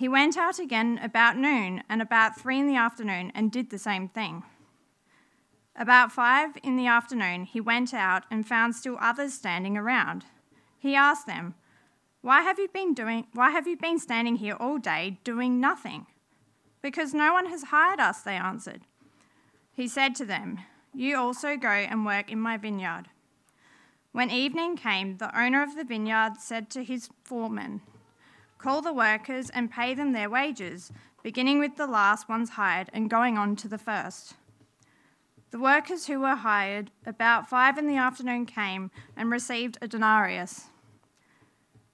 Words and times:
He 0.00 0.08
went 0.08 0.38
out 0.38 0.58
again 0.58 0.98
about 1.02 1.36
noon 1.36 1.82
and 1.86 2.00
about 2.00 2.40
three 2.40 2.58
in 2.58 2.66
the 2.66 2.74
afternoon 2.74 3.32
and 3.34 3.52
did 3.52 3.68
the 3.68 3.76
same 3.76 4.08
thing. 4.08 4.44
About 5.76 6.10
five 6.10 6.56
in 6.62 6.76
the 6.76 6.86
afternoon, 6.86 7.44
he 7.44 7.60
went 7.60 7.92
out 7.92 8.22
and 8.30 8.48
found 8.48 8.74
still 8.74 8.96
others 8.98 9.34
standing 9.34 9.76
around. 9.76 10.24
He 10.78 10.94
asked 10.94 11.26
them, 11.26 11.54
why 12.22 12.40
have 12.40 12.58
you 12.58 12.68
been 12.68 12.94
doing 12.94 13.26
why 13.34 13.50
have 13.50 13.66
you 13.66 13.76
been 13.76 13.98
standing 13.98 14.36
here 14.36 14.56
all 14.58 14.78
day 14.78 15.18
doing 15.22 15.60
nothing? 15.60 16.06
Because 16.80 17.12
no 17.12 17.34
one 17.34 17.50
has 17.50 17.64
hired 17.64 18.00
us, 18.00 18.22
they 18.22 18.36
answered. 18.36 18.86
He 19.70 19.86
said 19.86 20.14
to 20.14 20.24
them, 20.24 20.60
You 20.94 21.18
also 21.18 21.58
go 21.58 21.68
and 21.68 22.06
work 22.06 22.32
in 22.32 22.40
my 22.40 22.56
vineyard. 22.56 23.08
When 24.12 24.30
evening 24.30 24.78
came, 24.78 25.18
the 25.18 25.38
owner 25.38 25.62
of 25.62 25.76
the 25.76 25.84
vineyard 25.84 26.38
said 26.38 26.70
to 26.70 26.84
his 26.84 27.10
foreman, 27.22 27.82
Call 28.60 28.82
the 28.82 28.92
workers 28.92 29.48
and 29.48 29.70
pay 29.70 29.94
them 29.94 30.12
their 30.12 30.28
wages, 30.28 30.92
beginning 31.22 31.58
with 31.60 31.76
the 31.76 31.86
last 31.86 32.28
ones 32.28 32.50
hired 32.50 32.90
and 32.92 33.08
going 33.08 33.38
on 33.38 33.56
to 33.56 33.68
the 33.68 33.78
first. 33.78 34.34
The 35.50 35.58
workers 35.58 36.06
who 36.06 36.20
were 36.20 36.34
hired 36.34 36.90
about 37.06 37.48
five 37.48 37.78
in 37.78 37.86
the 37.86 37.96
afternoon 37.96 38.44
came 38.44 38.90
and 39.16 39.30
received 39.30 39.78
a 39.80 39.88
denarius. 39.88 40.66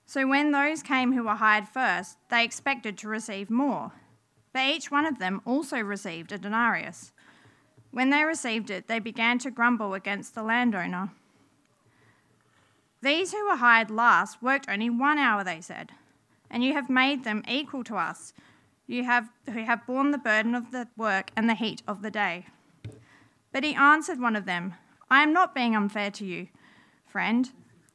So 0.06 0.26
when 0.26 0.50
those 0.50 0.82
came 0.82 1.12
who 1.12 1.22
were 1.22 1.36
hired 1.36 1.68
first, 1.68 2.18
they 2.30 2.44
expected 2.44 2.98
to 2.98 3.08
receive 3.08 3.48
more. 3.48 3.92
But 4.52 4.66
each 4.66 4.90
one 4.90 5.06
of 5.06 5.20
them 5.20 5.42
also 5.44 5.78
received 5.78 6.32
a 6.32 6.38
denarius. 6.38 7.12
When 7.92 8.10
they 8.10 8.24
received 8.24 8.70
it, 8.70 8.88
they 8.88 8.98
began 8.98 9.38
to 9.38 9.52
grumble 9.52 9.94
against 9.94 10.34
the 10.34 10.42
landowner. 10.42 11.10
These 13.02 13.32
who 13.32 13.46
were 13.46 13.56
hired 13.56 13.90
last 13.90 14.42
worked 14.42 14.68
only 14.68 14.90
one 14.90 15.18
hour, 15.18 15.44
they 15.44 15.60
said 15.60 15.92
and 16.50 16.64
you 16.64 16.72
have 16.72 16.88
made 16.88 17.24
them 17.24 17.42
equal 17.48 17.84
to 17.84 17.96
us, 17.96 18.32
you 18.86 19.04
have, 19.04 19.28
who 19.52 19.64
have 19.64 19.86
borne 19.86 20.10
the 20.10 20.18
burden 20.18 20.54
of 20.54 20.70
the 20.70 20.88
work 20.96 21.30
and 21.36 21.48
the 21.48 21.54
heat 21.54 21.82
of 21.86 22.02
the 22.02 22.10
day. 22.10 22.46
But 23.52 23.64
he 23.64 23.74
answered 23.74 24.20
one 24.20 24.36
of 24.36 24.44
them, 24.44 24.74
I 25.10 25.22
am 25.22 25.32
not 25.32 25.54
being 25.54 25.74
unfair 25.74 26.10
to 26.12 26.24
you, 26.24 26.48
friend. 27.06 27.50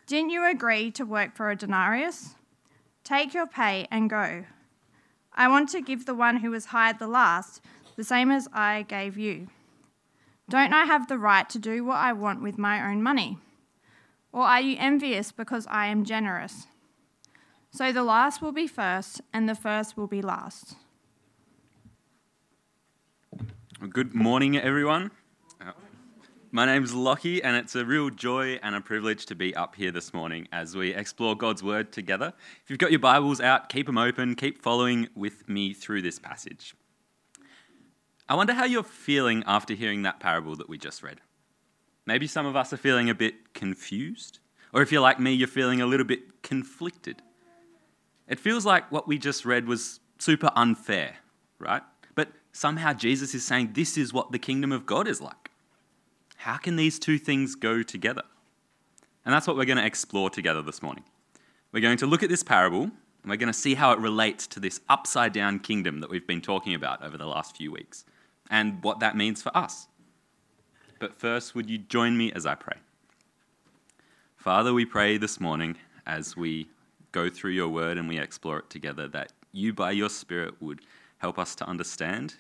Didn't 0.07 0.31
you 0.31 0.45
agree 0.45 0.91
to 0.91 1.05
work 1.05 1.35
for 1.35 1.49
a 1.49 1.55
denarius? 1.55 2.35
Take 3.03 3.33
your 3.33 3.47
pay 3.47 3.88
and 3.91 4.09
go. 4.09 4.45
I 5.33 5.47
want 5.47 5.69
to 5.69 5.81
give 5.81 6.05
the 6.05 6.16
one 6.16 6.38
who 6.38 6.52
was 6.52 6.66
hired 6.66 6.99
the 6.99 7.07
last 7.07 7.61
the 7.95 8.03
same 8.03 8.31
as 8.31 8.47
I 8.53 8.83
gave 8.83 9.17
you. 9.17 9.47
Don't 10.49 10.73
I 10.73 10.85
have 10.85 11.07
the 11.07 11.17
right 11.17 11.49
to 11.49 11.59
do 11.59 11.85
what 11.85 11.97
I 11.97 12.13
want 12.13 12.41
with 12.41 12.57
my 12.57 12.85
own 12.89 13.02
money? 13.02 13.38
Or 14.33 14.44
are 14.44 14.61
you 14.61 14.75
envious 14.79 15.31
because 15.31 15.67
I 15.69 15.88
am 15.88 16.03
generous? 16.03 16.67
So 17.73 17.94
the 17.94 18.03
last 18.03 18.41
will 18.41 18.52
be 18.52 18.67
first, 18.67 19.22
and 19.31 19.47
the 19.47 19.55
first 19.55 19.95
will 19.95 20.05
be 20.05 20.22
last. 20.22 20.75
Good 23.89 24.13
morning, 24.13 24.58
everyone. 24.58 25.11
Uh, 25.61 25.72
my 26.52 26.66
name's 26.66 26.94
Lockie, 26.94 27.41
and 27.41 27.55
it's 27.55 27.73
a 27.73 27.86
real 27.86 28.09
joy 28.09 28.59
and 28.61 28.75
a 28.75 28.81
privilege 28.81 29.25
to 29.28 29.36
be 29.36 29.55
up 29.55 29.75
here 29.75 29.89
this 29.89 30.13
morning 30.13 30.50
as 30.52 30.75
we 30.75 30.94
explore 30.94 31.34
God's 31.34 31.63
Word 31.63 31.94
together. 31.94 32.34
If 32.62 32.69
you've 32.69 32.78
got 32.78 32.91
your 32.91 33.00
Bibles 33.00 33.40
out, 33.40 33.69
keep 33.69 33.85
them 33.85 33.97
open, 33.97 34.35
keep 34.35 34.62
following 34.62 35.07
with 35.16 35.47
me 35.47 35.74
through 35.74 36.01
this 36.01 36.19
passage. 36.19 36.75
I 38.28 38.35
wonder 38.35 38.51
how 38.51 38.66
you're 38.66 38.84
feeling 38.84 39.45
after 39.47 39.75
hearing 39.75 40.01
that 40.01 40.19
parable 40.19 40.57
that 40.57 40.68
we 40.68 40.78
just 40.78 41.01
read. 41.01 41.22
Maybe 42.06 42.28
some 42.28 42.45
of 42.45 42.57
us 42.57 42.74
are 42.74 42.78
feeling 42.78 43.09
a 43.09 43.16
bit 43.16 43.53
confused, 43.53 44.40
or 44.74 44.81
if 44.81 44.91
you're 44.91 45.00
like 45.00 45.22
me, 45.22 45.31
you're 45.31 45.47
feeling 45.47 45.79
a 45.79 45.85
little 45.85 46.06
bit 46.06 46.44
conflicted. 46.44 47.22
It 48.27 48.39
feels 48.39 48.65
like 48.65 48.91
what 48.91 49.07
we 49.07 49.17
just 49.17 49.45
read 49.45 49.67
was 49.67 49.99
super 50.19 50.51
unfair, 50.55 51.17
right? 51.59 51.81
But 52.15 52.29
somehow 52.51 52.93
Jesus 52.93 53.33
is 53.33 53.43
saying 53.45 53.71
this 53.73 53.97
is 53.97 54.13
what 54.13 54.31
the 54.31 54.39
kingdom 54.39 54.71
of 54.71 54.85
God 54.85 55.07
is 55.07 55.21
like. 55.21 55.51
How 56.37 56.57
can 56.57 56.75
these 56.75 56.97
two 56.97 57.17
things 57.17 57.55
go 57.55 57.83
together? 57.83 58.23
And 59.25 59.33
that's 59.33 59.47
what 59.47 59.55
we're 59.55 59.65
going 59.65 59.77
to 59.77 59.85
explore 59.85 60.29
together 60.29 60.61
this 60.61 60.81
morning. 60.81 61.03
We're 61.71 61.81
going 61.81 61.97
to 61.97 62.07
look 62.07 62.23
at 62.23 62.29
this 62.29 62.43
parable 62.43 62.83
and 62.83 63.29
we're 63.29 63.37
going 63.37 63.47
to 63.47 63.53
see 63.53 63.75
how 63.75 63.91
it 63.91 63.99
relates 63.99 64.47
to 64.47 64.59
this 64.59 64.81
upside 64.89 65.33
down 65.33 65.59
kingdom 65.59 65.99
that 65.99 66.09
we've 66.09 66.25
been 66.25 66.41
talking 66.41 66.73
about 66.73 67.03
over 67.03 67.17
the 67.17 67.27
last 67.27 67.55
few 67.55 67.71
weeks 67.71 68.05
and 68.49 68.83
what 68.83 68.99
that 68.99 69.15
means 69.15 69.41
for 69.41 69.55
us. 69.55 69.88
But 70.99 71.13
first, 71.13 71.55
would 71.55 71.69
you 71.69 71.77
join 71.77 72.17
me 72.17 72.31
as 72.31 72.45
I 72.45 72.55
pray? 72.55 72.77
Father, 74.35 74.73
we 74.73 74.85
pray 74.85 75.17
this 75.17 75.39
morning 75.39 75.77
as 76.07 76.35
we 76.35 76.67
go 77.11 77.29
through 77.29 77.51
your 77.51 77.69
word 77.69 77.97
and 77.97 78.07
we 78.07 78.19
explore 78.19 78.59
it 78.59 78.69
together, 78.69 79.07
that 79.09 79.33
you, 79.51 79.73
by 79.73 79.91
your 79.91 80.09
Spirit, 80.09 80.55
would 80.61 80.81
help 81.17 81.38
us 81.38 81.55
to 81.55 81.67
understand, 81.67 82.35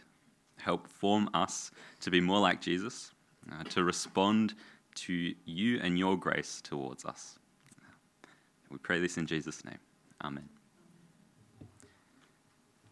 help 0.57 0.87
form 0.87 1.29
us 1.33 1.71
to 1.99 2.09
be 2.09 2.21
more 2.21 2.39
like 2.39 2.61
Jesus, 2.61 3.11
uh, 3.51 3.63
to 3.65 3.83
respond 3.83 4.53
to 4.93 5.33
you 5.45 5.79
and 5.81 5.97
your 5.97 6.17
grace 6.17 6.61
towards 6.61 7.05
us. 7.05 7.37
We 8.69 8.77
pray 8.77 8.99
this 8.99 9.17
in 9.17 9.25
Jesus' 9.25 9.65
name. 9.65 9.79
Amen. 10.23 10.47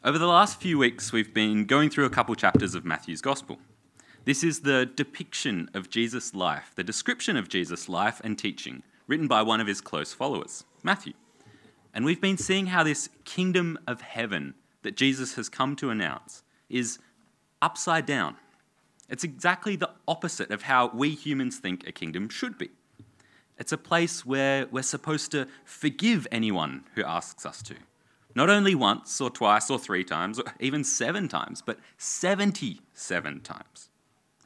Over 0.04 0.18
the 0.18 0.28
last 0.28 0.62
few 0.62 0.78
weeks, 0.78 1.12
we've 1.12 1.34
been 1.34 1.66
going 1.66 1.90
through 1.90 2.06
a 2.06 2.10
couple 2.10 2.34
chapters 2.36 2.74
of 2.74 2.86
Matthew's 2.86 3.22
Gospel. 3.22 3.60
This 4.26 4.44
is 4.44 4.62
the 4.62 4.86
depiction 4.86 5.70
of 5.74 5.90
Jesus' 5.90 6.34
life, 6.34 6.72
the 6.76 6.84
description 6.84 7.36
of 7.36 7.50
Jesus' 7.50 7.90
life 7.90 8.22
and 8.24 8.38
teaching, 8.38 8.84
written 9.08 9.28
by 9.28 9.42
one 9.42 9.60
of 9.60 9.68
his 9.68 9.82
close 9.82 10.14
followers, 10.14 10.64
Matthew. 10.84 11.14
And 11.94 12.06
we've 12.06 12.22
been 12.22 12.38
seeing 12.38 12.68
how 12.68 12.84
this 12.84 13.10
kingdom 13.26 13.78
of 13.88 14.02
heaven 14.02 14.54
that 14.84 14.96
Jesus 14.96 15.36
has 15.36 15.50
come 15.50 15.76
to 15.78 15.90
announce 15.90 16.44
is 16.70 17.00
upside 17.62 18.06
down. 18.06 18.36
It's 19.10 19.24
exactly 19.24 19.76
the 19.76 19.90
opposite 20.08 20.52
of 20.52 20.64
how 20.64 20.92
we 20.94 21.10
humans 21.10 21.58
think 21.58 21.88
a 21.88 21.92
kingdom 21.92 22.30
should 22.30 22.58
be. 22.58 22.70
It's 23.58 23.72
a 23.72 23.78
place 23.78 24.26
where 24.26 24.68
we're 24.68 24.84
supposed 24.84 25.32
to 25.32 25.48
forgive 25.66 26.28
anyone 26.32 26.86
who 26.96 27.04
asks 27.04 27.46
us 27.46 27.62
to. 27.64 27.76
Not 28.36 28.50
only 28.50 28.76
once 28.76 29.20
or 29.20 29.30
twice 29.30 29.70
or 29.70 29.80
three 29.80 30.04
times 30.04 30.40
or 30.40 30.46
even 30.60 30.84
seven 30.84 31.28
times, 31.28 31.62
but 31.66 31.80
77 31.98 33.42
times. 33.42 33.90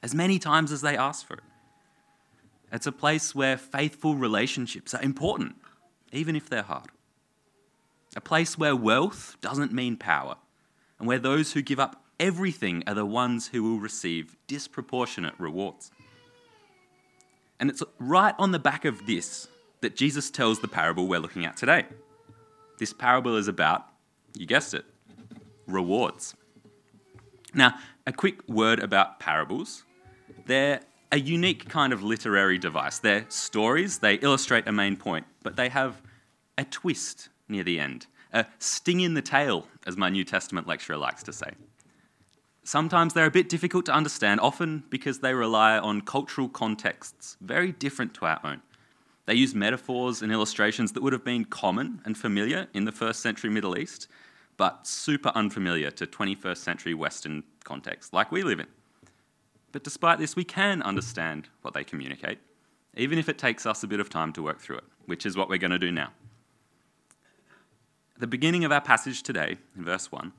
As 0.01 0.15
many 0.15 0.39
times 0.39 0.71
as 0.71 0.81
they 0.81 0.97
ask 0.97 1.27
for 1.27 1.35
it. 1.35 1.43
It's 2.71 2.87
a 2.87 2.91
place 2.91 3.35
where 3.35 3.57
faithful 3.57 4.15
relationships 4.15 4.93
are 4.95 5.03
important, 5.03 5.57
even 6.11 6.35
if 6.35 6.49
they're 6.49 6.63
hard 6.63 6.87
a 8.15 8.21
place 8.21 8.57
where 8.57 8.75
wealth 8.75 9.37
doesn't 9.41 9.73
mean 9.73 9.97
power, 9.97 10.35
and 10.99 11.07
where 11.07 11.19
those 11.19 11.53
who 11.53 11.61
give 11.61 11.79
up 11.79 12.03
everything 12.19 12.83
are 12.87 12.93
the 12.93 13.05
ones 13.05 13.47
who 13.47 13.63
will 13.63 13.79
receive 13.79 14.35
disproportionate 14.47 15.33
rewards. 15.37 15.91
And 17.59 17.69
it's 17.69 17.83
right 17.99 18.35
on 18.37 18.51
the 18.51 18.59
back 18.59 18.85
of 18.85 19.05
this 19.05 19.47
that 19.81 19.95
Jesus 19.95 20.29
tells 20.29 20.59
the 20.59 20.67
parable 20.67 21.07
we're 21.07 21.19
looking 21.19 21.45
at 21.45 21.57
today. 21.57 21.85
This 22.79 22.93
parable 22.93 23.35
is 23.35 23.47
about, 23.47 23.85
you 24.33 24.45
guessed 24.45 24.73
it, 24.73 24.85
rewards. 25.67 26.35
Now, 27.53 27.75
a 28.05 28.11
quick 28.11 28.47
word 28.47 28.79
about 28.79 29.19
parables. 29.19 29.83
They're 30.45 30.81
a 31.11 31.19
unique 31.19 31.69
kind 31.69 31.93
of 31.93 32.01
literary 32.01 32.57
device. 32.57 32.99
They're 32.99 33.25
stories, 33.29 33.99
they 33.99 34.15
illustrate 34.15 34.67
a 34.67 34.71
main 34.71 34.97
point, 34.97 35.25
but 35.43 35.55
they 35.55 35.69
have 35.69 36.01
a 36.57 36.65
twist 36.65 37.29
near 37.47 37.63
the 37.63 37.79
end. 37.79 38.07
A 38.33 38.45
sting 38.57 38.99
in 39.01 39.13
the 39.13 39.21
tail, 39.21 39.67
as 39.85 39.95
my 39.95 40.09
New 40.09 40.23
Testament 40.23 40.67
lecturer 40.67 40.97
likes 40.97 41.21
to 41.23 41.31
say. 41.31 41.51
Sometimes 42.63 43.13
they're 43.13 43.25
a 43.25 43.31
bit 43.31 43.47
difficult 43.47 43.85
to 43.85 43.93
understand, 43.93 44.39
often 44.39 44.83
because 44.89 45.19
they 45.19 45.33
rely 45.33 45.77
on 45.77 46.01
cultural 46.01 46.49
contexts 46.49 47.37
very 47.41 47.71
different 47.71 48.13
to 48.15 48.25
our 48.25 48.39
own. 48.43 48.61
They 49.25 49.35
use 49.35 49.53
metaphors 49.53 50.21
and 50.21 50.31
illustrations 50.31 50.93
that 50.93 51.03
would 51.03 51.13
have 51.13 51.23
been 51.23 51.45
common 51.45 52.01
and 52.05 52.17
familiar 52.17 52.67
in 52.73 52.85
the 52.85 52.91
first 52.91 53.19
century 53.19 53.49
Middle 53.49 53.77
East, 53.77 54.07
but 54.57 54.87
super 54.87 55.31
unfamiliar 55.35 55.91
to 55.91 56.07
21st 56.07 56.57
century 56.57 56.93
Western 56.93 57.43
contexts 57.63 58.13
like 58.13 58.31
we 58.31 58.43
live 58.43 58.59
in. 58.59 58.67
But 59.71 59.83
despite 59.83 60.19
this, 60.19 60.35
we 60.35 60.43
can 60.43 60.81
understand 60.81 61.49
what 61.61 61.73
they 61.73 61.83
communicate, 61.83 62.39
even 62.95 63.17
if 63.17 63.29
it 63.29 63.37
takes 63.37 63.65
us 63.65 63.83
a 63.83 63.87
bit 63.87 63.99
of 63.99 64.09
time 64.09 64.33
to 64.33 64.43
work 64.43 64.59
through 64.59 64.77
it, 64.77 64.83
which 65.05 65.25
is 65.25 65.37
what 65.37 65.49
we're 65.49 65.57
going 65.57 65.71
to 65.71 65.79
do 65.79 65.91
now. 65.91 66.09
At 68.15 68.21
the 68.21 68.27
beginning 68.27 68.63
of 68.63 68.71
our 68.71 68.81
passage 68.81 69.23
today, 69.23 69.57
in 69.75 69.83
verse 69.83 70.11
1, 70.11 70.31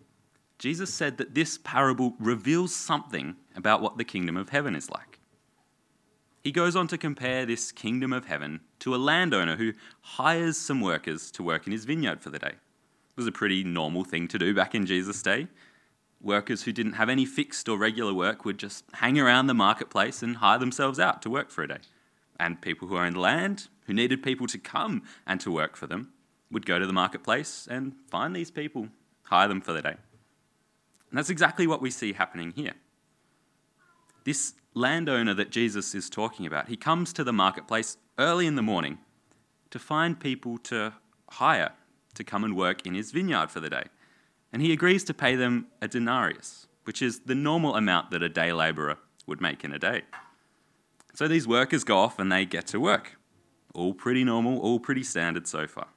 Jesus 0.58 0.94
said 0.94 1.18
that 1.18 1.34
this 1.34 1.58
parable 1.58 2.14
reveals 2.20 2.74
something 2.74 3.36
about 3.56 3.82
what 3.82 3.98
the 3.98 4.04
kingdom 4.04 4.36
of 4.36 4.50
heaven 4.50 4.76
is 4.76 4.90
like. 4.90 5.18
He 6.44 6.52
goes 6.52 6.76
on 6.76 6.86
to 6.88 6.98
compare 6.98 7.44
this 7.44 7.72
kingdom 7.72 8.12
of 8.12 8.26
heaven 8.26 8.60
to 8.80 8.94
a 8.94 8.96
landowner 8.96 9.56
who 9.56 9.72
hires 10.02 10.56
some 10.56 10.80
workers 10.80 11.30
to 11.32 11.42
work 11.42 11.66
in 11.66 11.72
his 11.72 11.84
vineyard 11.84 12.20
for 12.20 12.30
the 12.30 12.38
day. 12.38 12.52
It 12.52 13.16
was 13.16 13.26
a 13.26 13.32
pretty 13.32 13.64
normal 13.64 14.04
thing 14.04 14.28
to 14.28 14.38
do 14.38 14.54
back 14.54 14.74
in 14.74 14.86
Jesus' 14.86 15.22
day. 15.22 15.48
Workers 16.20 16.62
who 16.62 16.72
didn't 16.72 16.94
have 16.94 17.08
any 17.08 17.26
fixed 17.26 17.68
or 17.68 17.76
regular 17.76 18.14
work 18.14 18.44
would 18.44 18.58
just 18.58 18.84
hang 18.94 19.18
around 19.18 19.46
the 19.46 19.54
marketplace 19.54 20.22
and 20.22 20.36
hire 20.36 20.58
themselves 20.58 21.00
out 21.00 21.22
to 21.22 21.30
work 21.30 21.50
for 21.50 21.62
a 21.62 21.68
day. 21.68 21.78
And 22.38 22.60
people 22.60 22.88
who 22.88 22.98
owned 22.98 23.16
land, 23.16 23.68
who 23.86 23.92
needed 23.92 24.22
people 24.22 24.46
to 24.46 24.58
come 24.58 25.02
and 25.26 25.40
to 25.40 25.50
work 25.50 25.76
for 25.76 25.86
them, 25.86 26.13
would 26.50 26.66
go 26.66 26.78
to 26.78 26.86
the 26.86 26.92
marketplace 26.92 27.66
and 27.70 27.94
find 28.08 28.34
these 28.34 28.50
people, 28.50 28.88
hire 29.22 29.48
them 29.48 29.60
for 29.60 29.72
the 29.72 29.82
day. 29.82 29.96
And 31.10 31.18
that's 31.18 31.30
exactly 31.30 31.66
what 31.66 31.82
we 31.82 31.90
see 31.90 32.12
happening 32.12 32.52
here. 32.56 32.74
This 34.24 34.54
landowner 34.74 35.34
that 35.34 35.50
Jesus 35.50 35.94
is 35.94 36.10
talking 36.10 36.46
about, 36.46 36.68
he 36.68 36.76
comes 36.76 37.12
to 37.12 37.24
the 37.24 37.32
marketplace 37.32 37.96
early 38.18 38.46
in 38.46 38.56
the 38.56 38.62
morning 38.62 38.98
to 39.70 39.78
find 39.78 40.18
people 40.18 40.58
to 40.58 40.92
hire 41.30 41.72
to 42.14 42.24
come 42.24 42.44
and 42.44 42.56
work 42.56 42.86
in 42.86 42.94
his 42.94 43.10
vineyard 43.10 43.50
for 43.50 43.60
the 43.60 43.70
day. 43.70 43.84
And 44.52 44.62
he 44.62 44.72
agrees 44.72 45.04
to 45.04 45.14
pay 45.14 45.34
them 45.34 45.66
a 45.82 45.88
denarius, 45.88 46.66
which 46.84 47.02
is 47.02 47.20
the 47.20 47.34
normal 47.34 47.74
amount 47.74 48.10
that 48.12 48.22
a 48.22 48.28
day 48.28 48.52
labourer 48.52 48.98
would 49.26 49.40
make 49.40 49.64
in 49.64 49.72
a 49.72 49.78
day. 49.78 50.02
So 51.14 51.28
these 51.28 51.46
workers 51.46 51.84
go 51.84 51.98
off 51.98 52.18
and 52.18 52.30
they 52.30 52.44
get 52.44 52.66
to 52.68 52.80
work. 52.80 53.16
All 53.74 53.94
pretty 53.94 54.24
normal, 54.24 54.58
all 54.58 54.78
pretty 54.78 55.02
standard 55.02 55.46
so 55.46 55.66
far. 55.66 55.88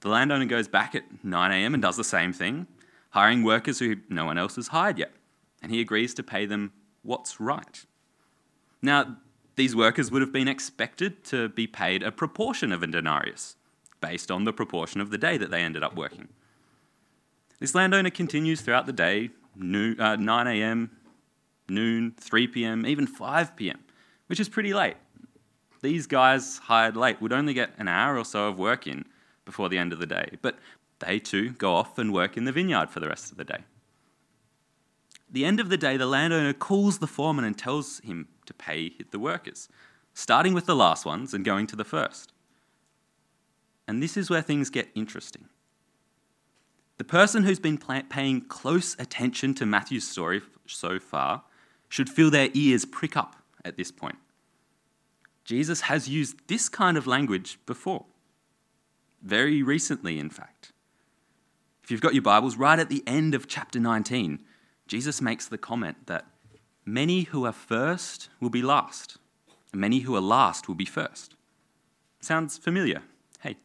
The 0.00 0.08
landowner 0.08 0.44
goes 0.44 0.68
back 0.68 0.94
at 0.94 1.24
9 1.24 1.52
a.m. 1.52 1.74
and 1.74 1.82
does 1.82 1.96
the 1.96 2.04
same 2.04 2.32
thing, 2.32 2.66
hiring 3.10 3.42
workers 3.42 3.78
who 3.78 3.96
no 4.08 4.24
one 4.24 4.38
else 4.38 4.56
has 4.56 4.68
hired 4.68 4.98
yet. 4.98 5.12
And 5.60 5.72
he 5.72 5.80
agrees 5.80 6.14
to 6.14 6.22
pay 6.22 6.46
them 6.46 6.72
what's 7.02 7.40
right. 7.40 7.84
Now, 8.80 9.16
these 9.56 9.74
workers 9.74 10.10
would 10.10 10.22
have 10.22 10.32
been 10.32 10.46
expected 10.46 11.24
to 11.24 11.48
be 11.48 11.66
paid 11.66 12.02
a 12.02 12.12
proportion 12.12 12.70
of 12.70 12.82
a 12.82 12.86
denarius, 12.86 13.56
based 14.00 14.30
on 14.30 14.44
the 14.44 14.52
proportion 14.52 15.00
of 15.00 15.10
the 15.10 15.18
day 15.18 15.36
that 15.36 15.50
they 15.50 15.62
ended 15.62 15.82
up 15.82 15.96
working. 15.96 16.28
This 17.58 17.74
landowner 17.74 18.10
continues 18.10 18.60
throughout 18.60 18.86
the 18.86 18.92
day, 18.92 19.30
noon, 19.56 20.00
uh, 20.00 20.14
9 20.14 20.46
a.m., 20.46 20.92
noon, 21.68 22.14
3 22.16 22.46
p.m., 22.46 22.86
even 22.86 23.06
5 23.06 23.56
p.m., 23.56 23.80
which 24.28 24.38
is 24.38 24.48
pretty 24.48 24.72
late. 24.72 24.96
These 25.82 26.06
guys 26.06 26.58
hired 26.58 26.96
late 26.96 27.20
would 27.20 27.32
only 27.32 27.52
get 27.52 27.70
an 27.78 27.88
hour 27.88 28.16
or 28.16 28.24
so 28.24 28.46
of 28.46 28.58
work 28.58 28.86
in 28.86 29.04
before 29.48 29.68
the 29.68 29.78
end 29.78 29.92
of 29.92 29.98
the 29.98 30.06
day, 30.06 30.36
but 30.42 30.58
they 30.98 31.18
too 31.18 31.50
go 31.52 31.74
off 31.74 31.98
and 31.98 32.12
work 32.12 32.36
in 32.36 32.44
the 32.44 32.52
vineyard 32.52 32.90
for 32.90 33.00
the 33.00 33.08
rest 33.08 33.32
of 33.32 33.38
the 33.38 33.44
day 33.44 33.64
the 35.30 35.44
end 35.44 35.60
of 35.60 35.68
the 35.68 35.76
day, 35.76 35.96
the 35.96 36.06
landowner 36.06 36.52
calls 36.52 36.98
the 36.98 37.06
foreman 37.06 37.44
and 37.44 37.56
tells 37.56 38.00
him 38.00 38.28
to 38.46 38.54
pay 38.54 38.92
the 39.10 39.18
workers, 39.18 39.68
starting 40.14 40.54
with 40.54 40.66
the 40.66 40.76
last 40.76 41.04
ones 41.04 41.34
and 41.34 41.44
going 41.44 41.66
to 41.66 41.76
the 41.76 41.84
first. 41.84 42.32
And 43.86 44.02
this 44.02 44.16
is 44.16 44.30
where 44.30 44.42
things 44.42 44.70
get 44.70 44.88
interesting. 44.94 45.48
The 46.96 47.04
person 47.04 47.44
who's 47.44 47.60
been 47.60 47.78
paying 47.78 48.40
close 48.42 48.96
attention 48.98 49.54
to 49.54 49.66
Matthew's 49.66 50.08
story 50.08 50.42
so 50.66 50.98
far 50.98 51.42
should 51.88 52.10
feel 52.10 52.30
their 52.30 52.50
ears 52.54 52.84
prick 52.84 53.16
up 53.16 53.36
at 53.64 53.76
this 53.76 53.92
point. 53.92 54.18
Jesus 55.44 55.82
has 55.82 56.08
used 56.08 56.36
this 56.48 56.68
kind 56.68 56.98
of 56.98 57.06
language 57.06 57.58
before, 57.64 58.04
very 59.22 59.62
recently, 59.62 60.18
in 60.18 60.30
fact. 60.30 60.72
If 61.82 61.90
you've 61.90 62.00
got 62.00 62.14
your 62.14 62.22
Bibles, 62.22 62.56
right 62.56 62.78
at 62.78 62.90
the 62.90 63.02
end 63.06 63.34
of 63.34 63.48
chapter 63.48 63.80
19, 63.80 64.40
Jesus 64.86 65.20
makes 65.20 65.46
the 65.46 65.58
comment 65.58 66.06
that 66.06 66.26
many 66.84 67.22
who 67.22 67.44
are 67.44 67.52
first 67.52 68.28
will 68.40 68.50
be 68.50 68.62
last, 68.62 69.18
and 69.72 69.80
many 69.80 70.00
who 70.00 70.16
are 70.16 70.20
last 70.20 70.68
will 70.68 70.74
be 70.74 70.84
first. 70.84 71.34
Sounds 72.20 72.58
familiar? 72.58 73.02
Hey. 73.40 73.56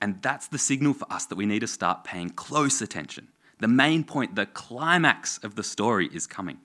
And 0.00 0.22
that's 0.22 0.48
the 0.48 0.58
signal 0.58 0.94
for 0.94 1.10
us 1.12 1.26
that 1.26 1.36
we 1.36 1.46
need 1.46 1.60
to 1.60 1.66
start 1.66 2.04
paying 2.04 2.30
close 2.30 2.80
attention. 2.80 3.28
The 3.58 3.68
main 3.68 4.04
point, 4.04 4.36
the 4.36 4.46
climax 4.46 5.38
of 5.38 5.56
the 5.56 5.64
story 5.64 6.08
is 6.12 6.26
coming. 6.26 6.58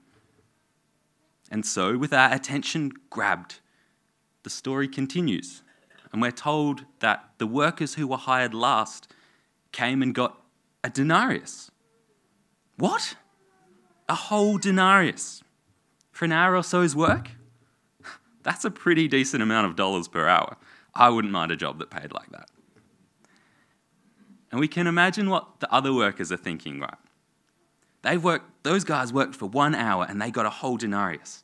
And 1.50 1.66
so, 1.66 1.98
with 1.98 2.14
our 2.14 2.32
attention 2.32 2.92
grabbed, 3.10 3.60
the 4.44 4.50
story 4.50 4.88
continues. 4.88 5.63
And 6.14 6.22
we're 6.22 6.32
told 6.32 6.86
that 7.00 7.32
the 7.40 7.48
workers 7.48 7.96
who 7.96 8.08
were 8.08 8.18
hired 8.18 8.54
last 8.54 9.12
came 9.74 10.02
and 10.02 10.16
got 10.16 10.40
a 10.84 10.90
denarius. 10.90 11.72
What? 12.78 13.16
a 14.10 14.16
whole 14.16 14.58
denarius 14.58 15.44
for 16.12 16.26
an 16.26 16.32
hour 16.32 16.56
or 16.56 16.64
so's 16.64 16.96
work. 16.96 17.32
That's 18.44 18.66
a 18.66 18.72
pretty 18.72 19.08
decent 19.08 19.42
amount 19.42 19.68
of 19.68 19.76
dollars 19.76 20.08
per 20.08 20.28
hour. 20.28 20.58
I 20.94 21.10
wouldn't 21.10 21.34
mind 21.34 21.52
a 21.52 21.56
job 21.56 21.80
that 21.80 21.90
paid 21.90 22.12
like 22.12 22.30
that. 22.32 22.50
And 24.52 24.60
we 24.60 24.68
can 24.68 24.86
imagine 24.86 25.30
what 25.30 25.60
the 25.60 25.74
other 25.74 25.94
workers 25.94 26.32
are 26.32 26.38
thinking, 26.38 26.80
right? 26.80 26.94
They 28.04 28.18
worked, 28.18 28.64
those 28.64 28.84
guys 28.84 29.12
worked 29.12 29.36
for 29.36 29.48
one 29.48 29.74
hour 29.74 30.06
and 30.08 30.22
they 30.22 30.30
got 30.30 30.46
a 30.46 30.52
whole 30.52 30.78
denarius. 30.78 31.44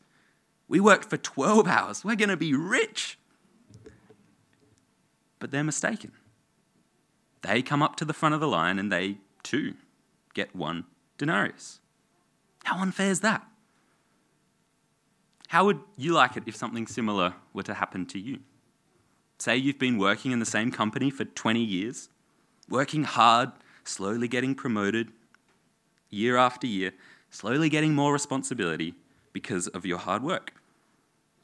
We 0.67 0.79
worked 0.79 1.09
for 1.09 1.17
12 1.17 1.67
hours. 1.67 2.05
We're 2.05 2.15
going 2.15 2.29
to 2.29 2.37
be 2.37 2.53
rich. 2.53 3.17
But 5.39 5.51
they're 5.51 5.63
mistaken. 5.63 6.11
They 7.41 7.61
come 7.61 7.81
up 7.81 7.95
to 7.97 8.05
the 8.05 8.13
front 8.13 8.35
of 8.35 8.41
the 8.41 8.47
line 8.47 8.77
and 8.77 8.91
they 8.91 9.17
too 9.43 9.75
get 10.33 10.55
one 10.55 10.85
denarius. 11.17 11.79
How 12.65 12.81
unfair 12.81 13.09
is 13.09 13.21
that? 13.21 13.45
How 15.47 15.65
would 15.65 15.79
you 15.97 16.13
like 16.13 16.37
it 16.37 16.43
if 16.45 16.55
something 16.55 16.85
similar 16.85 17.33
were 17.53 17.63
to 17.63 17.73
happen 17.73 18.05
to 18.07 18.19
you? 18.19 18.39
Say 19.39 19.57
you've 19.57 19.79
been 19.79 19.97
working 19.97 20.31
in 20.31 20.39
the 20.39 20.45
same 20.45 20.69
company 20.69 21.09
for 21.09 21.25
20 21.25 21.59
years, 21.59 22.09
working 22.69 23.03
hard, 23.03 23.51
slowly 23.83 24.27
getting 24.27 24.53
promoted, 24.53 25.11
year 26.09 26.37
after 26.37 26.67
year, 26.67 26.91
slowly 27.31 27.69
getting 27.69 27.95
more 27.95 28.13
responsibility 28.13 28.93
because 29.33 29.67
of 29.69 29.85
your 29.85 29.97
hard 29.97 30.21
work. 30.21 30.53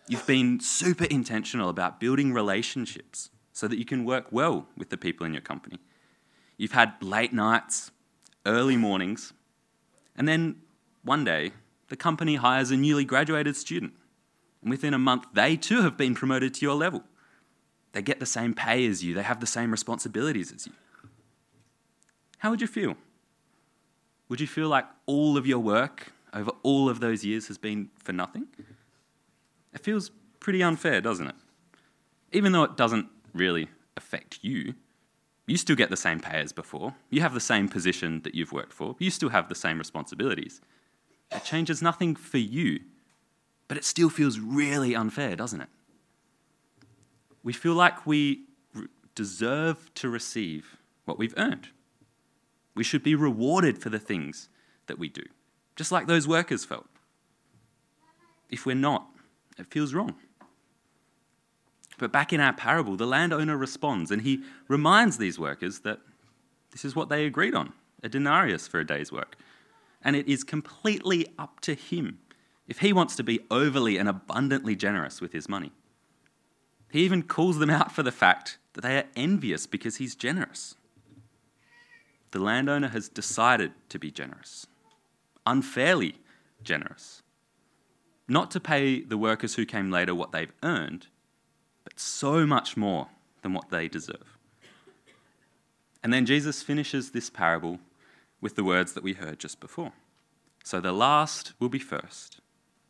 You've 0.08 0.28
been 0.28 0.60
super 0.60 1.06
intentional 1.06 1.70
about 1.70 2.00
building 2.00 2.32
relationships 2.32 3.32
so 3.56 3.70
that 3.70 3.80
you 3.80 3.86
can 3.86 4.04
work 4.04 4.26
well 4.32 4.68
with 4.78 4.90
the 4.90 4.98
people 4.98 5.26
in 5.26 5.34
your 5.34 5.42
company. 5.42 5.80
You've 6.58 6.74
had 6.74 6.94
late 7.02 7.32
nights, 7.32 7.90
early 8.46 8.76
mornings, 8.76 9.32
and 10.14 10.28
then 10.28 10.58
one 11.04 11.24
day, 11.24 11.54
the 11.88 11.96
company 11.96 12.36
hires 12.36 12.70
a 12.70 12.76
newly 12.76 13.06
graduated 13.06 13.56
student, 13.56 13.94
and 14.62 14.70
within 14.70 14.94
a 14.94 15.00
month, 15.00 15.28
they 15.34 15.56
too 15.56 15.84
have 15.84 15.96
been 15.96 16.16
promoted 16.16 16.54
to 16.56 16.66
your 16.66 16.76
level. 16.76 17.04
They 17.94 18.02
get 18.02 18.20
the 18.20 18.26
same 18.26 18.54
pay 18.54 18.86
as 18.88 19.06
you, 19.06 19.14
they 19.14 19.24
have 19.24 19.40
the 19.40 19.48
same 19.48 19.72
responsibilities 19.72 20.52
as 20.52 20.68
you. 20.68 20.74
How 22.40 22.50
would 22.50 22.60
you 22.60 22.68
feel? 22.68 22.98
Would 24.28 24.42
you 24.42 24.48
feel 24.48 24.68
like 24.68 24.86
all 25.06 25.38
of 25.38 25.48
your 25.48 25.60
work 25.60 26.12
over 26.34 26.52
all 26.62 26.90
of 26.90 27.00
those 27.00 27.24
years 27.24 27.48
has 27.48 27.58
been 27.58 27.90
for 28.04 28.12
nothing? 28.12 28.48
It 29.74 29.80
feels 29.80 30.12
pretty 30.42 30.62
unfair, 30.62 31.00
doesn't 31.00 31.28
it? 31.28 31.36
Even 32.34 32.52
though 32.52 32.64
it 32.64 32.76
doesn't 32.76 33.08
really 33.36 33.70
affect 33.98 34.40
you, 34.42 34.74
you 35.48 35.58
still 35.58 35.76
get 35.76 35.90
the 35.90 35.98
same 35.98 36.20
pay 36.20 36.40
as 36.40 36.52
before. 36.52 36.96
You 37.10 37.22
have 37.22 37.34
the 37.34 37.40
same 37.40 37.70
position 37.70 38.22
that 38.24 38.34
you've 38.34 38.52
worked 38.52 38.74
for. 38.74 38.96
You 38.98 39.12
still 39.12 39.30
have 39.30 39.48
the 39.48 39.56
same 39.56 39.78
responsibilities. 39.78 40.62
It 41.32 41.44
changes 41.44 41.82
nothing 41.82 42.16
for 42.16 42.40
you, 42.40 42.80
but 43.68 43.78
it 43.78 43.86
still 43.86 44.10
feels 44.10 44.40
really 44.40 44.96
unfair, 44.96 45.36
doesn't 45.36 45.62
it? 45.62 45.70
We 47.44 47.54
feel 47.54 47.74
like 47.74 48.08
we 48.08 48.46
deserve 49.14 49.94
to 49.96 50.10
receive 50.10 50.78
what 51.06 51.20
we've 51.20 51.34
earned. 51.38 51.70
We 52.74 52.84
should 52.84 53.04
be 53.04 53.16
rewarded 53.16 53.78
for 53.78 53.90
the 53.90 54.00
things 54.00 54.50
that 54.88 55.00
we 55.00 55.10
do, 55.10 55.24
just 55.76 55.92
like 55.92 56.08
those 56.08 56.28
workers 56.28 56.66
felt. 56.66 56.88
If 58.50 58.66
we're 58.66 58.76
not, 58.76 59.08
it 59.58 59.68
feels 59.68 59.94
wrong. 59.94 60.16
But 61.98 62.12
back 62.12 62.34
in 62.34 62.42
our 62.42 62.54
parable, 62.54 62.98
the 62.98 63.06
landowner 63.06 63.58
responds 63.58 64.12
and 64.12 64.22
he 64.22 64.44
reminds 64.68 65.18
these 65.18 65.40
workers 65.40 65.80
that 65.80 66.00
this 66.72 66.84
is 66.84 66.96
what 66.96 67.10
they 67.10 67.26
agreed 67.26 67.56
on 67.56 67.74
a 68.04 68.10
denarius 68.10 68.68
for 68.68 68.80
a 68.80 68.86
day's 68.86 69.12
work 69.12 69.38
and 70.06 70.16
it 70.16 70.28
is 70.28 70.44
completely 70.44 71.26
up 71.38 71.60
to 71.62 71.74
him 71.74 72.20
if 72.68 72.80
he 72.80 72.94
wants 72.94 73.16
to 73.16 73.24
be 73.24 73.40
overly 73.50 73.98
and 73.98 74.08
abundantly 74.08 74.76
generous 74.76 75.20
with 75.20 75.34
his 75.34 75.50
money. 75.50 75.72
He 76.92 77.04
even 77.04 77.24
calls 77.24 77.58
them 77.58 77.72
out 77.72 77.92
for 77.92 78.04
the 78.04 78.12
fact 78.12 78.60
that 78.74 78.82
they 78.82 78.98
are 78.98 79.06
envious 79.16 79.66
because 79.66 79.98
he's 79.98 80.16
generous. 80.16 80.76
The 82.32 82.40
landowner 82.40 82.90
has 82.90 83.10
decided 83.10 83.72
to 83.90 84.00
be 84.00 84.12
generous, 84.12 84.68
unfairly 85.46 86.18
generous, 86.64 87.24
not 88.28 88.52
to 88.52 88.60
pay 88.60 89.02
the 89.02 89.18
workers 89.18 89.56
who 89.56 89.66
came 89.66 89.92
later 89.92 90.14
what 90.14 90.32
they've 90.32 90.52
earned, 90.64 91.08
so 91.96 92.46
much 92.46 92.76
more 92.76 93.08
than 93.42 93.54
what 93.54 93.70
they 93.70 93.88
deserve. 93.88 94.38
And 96.04 96.14
then 96.14 96.26
Jesus 96.26 96.62
finishes 96.62 97.12
this 97.12 97.30
parable 97.30 97.80
with 98.42 98.56
the 98.56 98.64
words 98.64 98.94
that 98.94 99.04
we 99.04 99.14
heard 99.14 99.40
just 99.40 99.60
before. 99.60 99.92
So 100.64 100.80
the 100.80 100.92
last 100.92 101.54
will 101.60 101.70
be 101.70 101.80
first, 101.80 102.40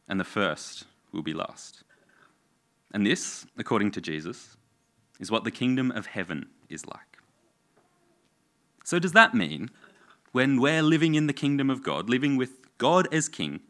and 0.07 0.19
the 0.19 0.25
first 0.25 0.85
will 1.12 1.24
be 1.24 1.33
last. 1.33 1.83
And 2.93 3.05
this, 3.05 3.45
according 3.57 3.91
to 3.91 4.01
Jesus, 4.01 4.55
is 5.19 5.31
what 5.31 5.43
the 5.43 5.51
kingdom 5.51 5.91
of 5.91 6.07
heaven 6.07 6.47
is 6.69 6.85
like. 6.85 7.17
So, 8.83 9.00
does 9.00 9.13
that 9.13 9.33
mean 9.33 9.69
when 10.31 10.59
we're 10.62 10.83
living 10.83 11.15
in 11.15 11.27
the 11.27 11.33
kingdom 11.33 11.69
of 11.69 11.81
God, 11.81 12.09
living 12.09 12.38
with 12.38 12.77
God 12.77 13.07
as 13.13 13.27
king, 13.27 13.62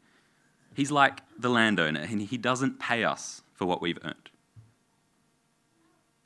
he's 0.73 0.91
like 0.91 1.21
the 1.37 1.49
landowner 1.49 2.01
and 2.01 2.21
he 2.21 2.37
doesn't 2.37 2.79
pay 2.79 3.03
us 3.03 3.41
for 3.53 3.65
what 3.65 3.81
we've 3.81 3.99
earned? 4.03 4.29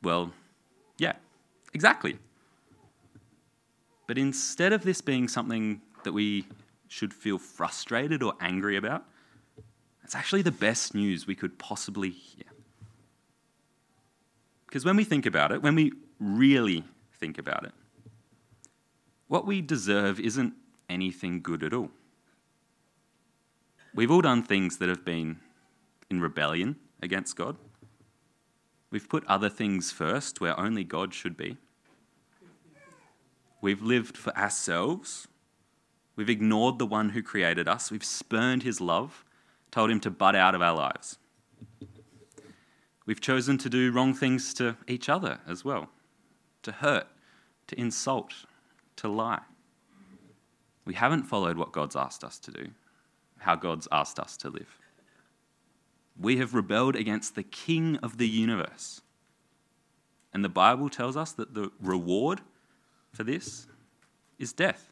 Well, 0.02 0.32
yeah, 0.98 1.14
exactly. 1.74 2.18
But 4.08 4.18
instead 4.18 4.74
of 4.74 4.84
this 4.84 5.02
being 5.02 5.28
something 5.28 5.82
that 6.04 6.14
we 6.14 6.48
should 6.88 7.14
feel 7.14 7.38
frustrated 7.38 8.24
or 8.24 8.34
angry 8.40 8.76
about, 8.76 9.06
it's 10.04 10.16
actually 10.16 10.42
the 10.42 10.52
best 10.52 10.96
news 10.96 11.28
we 11.28 11.36
could 11.36 11.60
possibly 11.60 12.10
hear. 12.10 12.46
Because 14.66 14.86
when 14.86 14.96
we 14.96 15.04
think 15.04 15.26
about 15.26 15.52
it, 15.52 15.62
when 15.62 15.76
we 15.76 15.92
really 16.20 16.84
think 17.20 17.38
about 17.38 17.66
it, 17.66 17.74
what 19.28 19.46
we 19.46 19.62
deserve 19.62 20.20
isn't 20.20 20.54
anything 20.90 21.42
good 21.42 21.64
at 21.64 21.74
all. 21.74 21.92
We've 23.94 24.10
all 24.10 24.22
done 24.22 24.44
things 24.44 24.78
that 24.78 24.90
have 24.90 25.06
been 25.06 25.40
in 26.10 26.20
rebellion 26.22 26.78
against 27.02 27.36
God. 27.36 27.56
We've 28.92 29.08
put 29.08 29.26
other 29.28 29.50
things 29.50 29.92
first 29.92 30.42
where 30.42 30.60
only 30.60 30.84
God 30.84 31.14
should 31.14 31.38
be. 31.38 31.58
We've 33.62 33.82
lived 33.82 34.18
for 34.18 34.36
ourselves. 34.38 35.28
We've 36.16 36.30
ignored 36.30 36.80
the 36.80 36.86
one 36.86 37.10
who 37.10 37.22
created 37.22 37.68
us. 37.68 37.92
We've 37.92 38.04
spurned 38.04 38.64
his 38.64 38.82
love, 38.82 39.24
told 39.72 39.92
him 39.92 40.00
to 40.02 40.10
butt 40.10 40.36
out 40.36 40.56
of 40.56 40.62
our 40.62 40.76
lives. 40.76 41.18
We've 43.06 43.22
chosen 43.22 43.58
to 43.60 43.70
do 43.70 43.92
wrong 43.92 44.14
things 44.14 44.54
to 44.56 44.78
each 44.88 45.10
other 45.10 45.40
as 45.48 45.66
well 45.66 45.90
to 46.64 46.72
hurt, 46.72 47.08
to 47.68 47.80
insult, 47.80 48.34
to 48.98 49.08
lie. 49.08 49.42
We 50.86 50.94
haven't 50.94 51.24
followed 51.24 51.58
what 51.58 51.72
God's 51.72 51.96
asked 51.96 52.24
us 52.24 52.38
to 52.40 52.52
do, 52.52 52.70
how 53.38 53.56
God's 53.56 53.88
asked 53.92 54.20
us 54.20 54.36
to 54.38 54.50
live. 54.50 54.79
We 56.20 56.38
have 56.38 56.54
rebelled 56.54 56.96
against 56.96 57.36
the 57.36 57.44
King 57.44 57.98
of 57.98 58.18
the 58.18 58.28
universe. 58.28 59.02
And 60.34 60.44
the 60.44 60.50
Bible 60.50 60.90
tells 60.90 61.16
us 61.18 61.32
that 61.34 61.54
the 61.54 61.72
reward 61.82 62.42
for 63.14 63.24
this 63.24 63.68
is 64.38 64.54
death. 64.54 64.92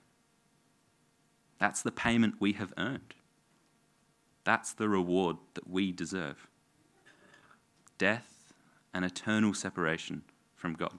That's 1.59 1.81
the 1.81 1.91
payment 1.91 2.35
we 2.39 2.53
have 2.53 2.73
earned. 2.77 3.13
That's 4.43 4.73
the 4.73 4.89
reward 4.89 5.37
that 5.55 5.69
we 5.69 5.91
deserve 5.91 6.47
death 7.97 8.53
and 8.93 9.03
eternal 9.03 9.53
separation 9.53 10.21
from 10.55 10.73
God. 10.73 10.97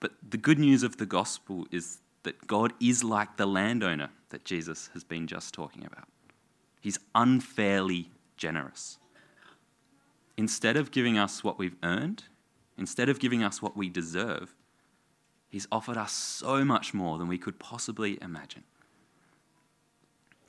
But 0.00 0.12
the 0.28 0.36
good 0.36 0.58
news 0.58 0.84
of 0.84 0.96
the 0.96 1.06
gospel 1.06 1.66
is 1.72 1.98
that 2.22 2.46
God 2.46 2.72
is 2.80 3.02
like 3.02 3.36
the 3.36 3.46
landowner 3.46 4.10
that 4.30 4.44
Jesus 4.44 4.90
has 4.92 5.02
been 5.02 5.26
just 5.26 5.52
talking 5.52 5.84
about. 5.84 6.08
He's 6.80 6.98
unfairly 7.14 8.10
generous. 8.36 8.98
Instead 10.36 10.76
of 10.76 10.90
giving 10.90 11.18
us 11.18 11.42
what 11.42 11.58
we've 11.58 11.76
earned, 11.82 12.24
Instead 12.78 13.08
of 13.08 13.18
giving 13.18 13.42
us 13.42 13.60
what 13.60 13.76
we 13.76 13.90
deserve, 13.90 14.54
He's 15.50 15.66
offered 15.72 15.96
us 15.96 16.12
so 16.12 16.64
much 16.64 16.92
more 16.92 17.18
than 17.18 17.26
we 17.26 17.38
could 17.38 17.58
possibly 17.58 18.18
imagine. 18.22 18.64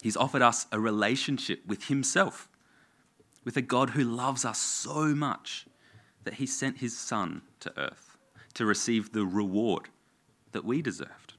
He's 0.04 0.18
offered 0.18 0.42
us 0.42 0.68
a 0.72 0.80
relationship 0.80 1.66
with 1.66 1.88
Himself, 1.88 2.48
with 3.44 3.58
a 3.58 3.62
God 3.62 3.92
who 3.92 4.04
loves 4.04 4.46
us 4.46 4.60
so 4.60 5.16
much 5.16 5.66
that 6.26 6.36
He 6.36 6.46
sent 6.46 6.78
His 6.78 6.98
Son 6.98 7.42
to 7.62 7.74
earth 7.80 8.18
to 8.54 8.66
receive 8.66 9.12
the 9.12 9.26
reward 9.26 9.90
that 10.52 10.66
we 10.66 10.82
deserved, 10.82 11.34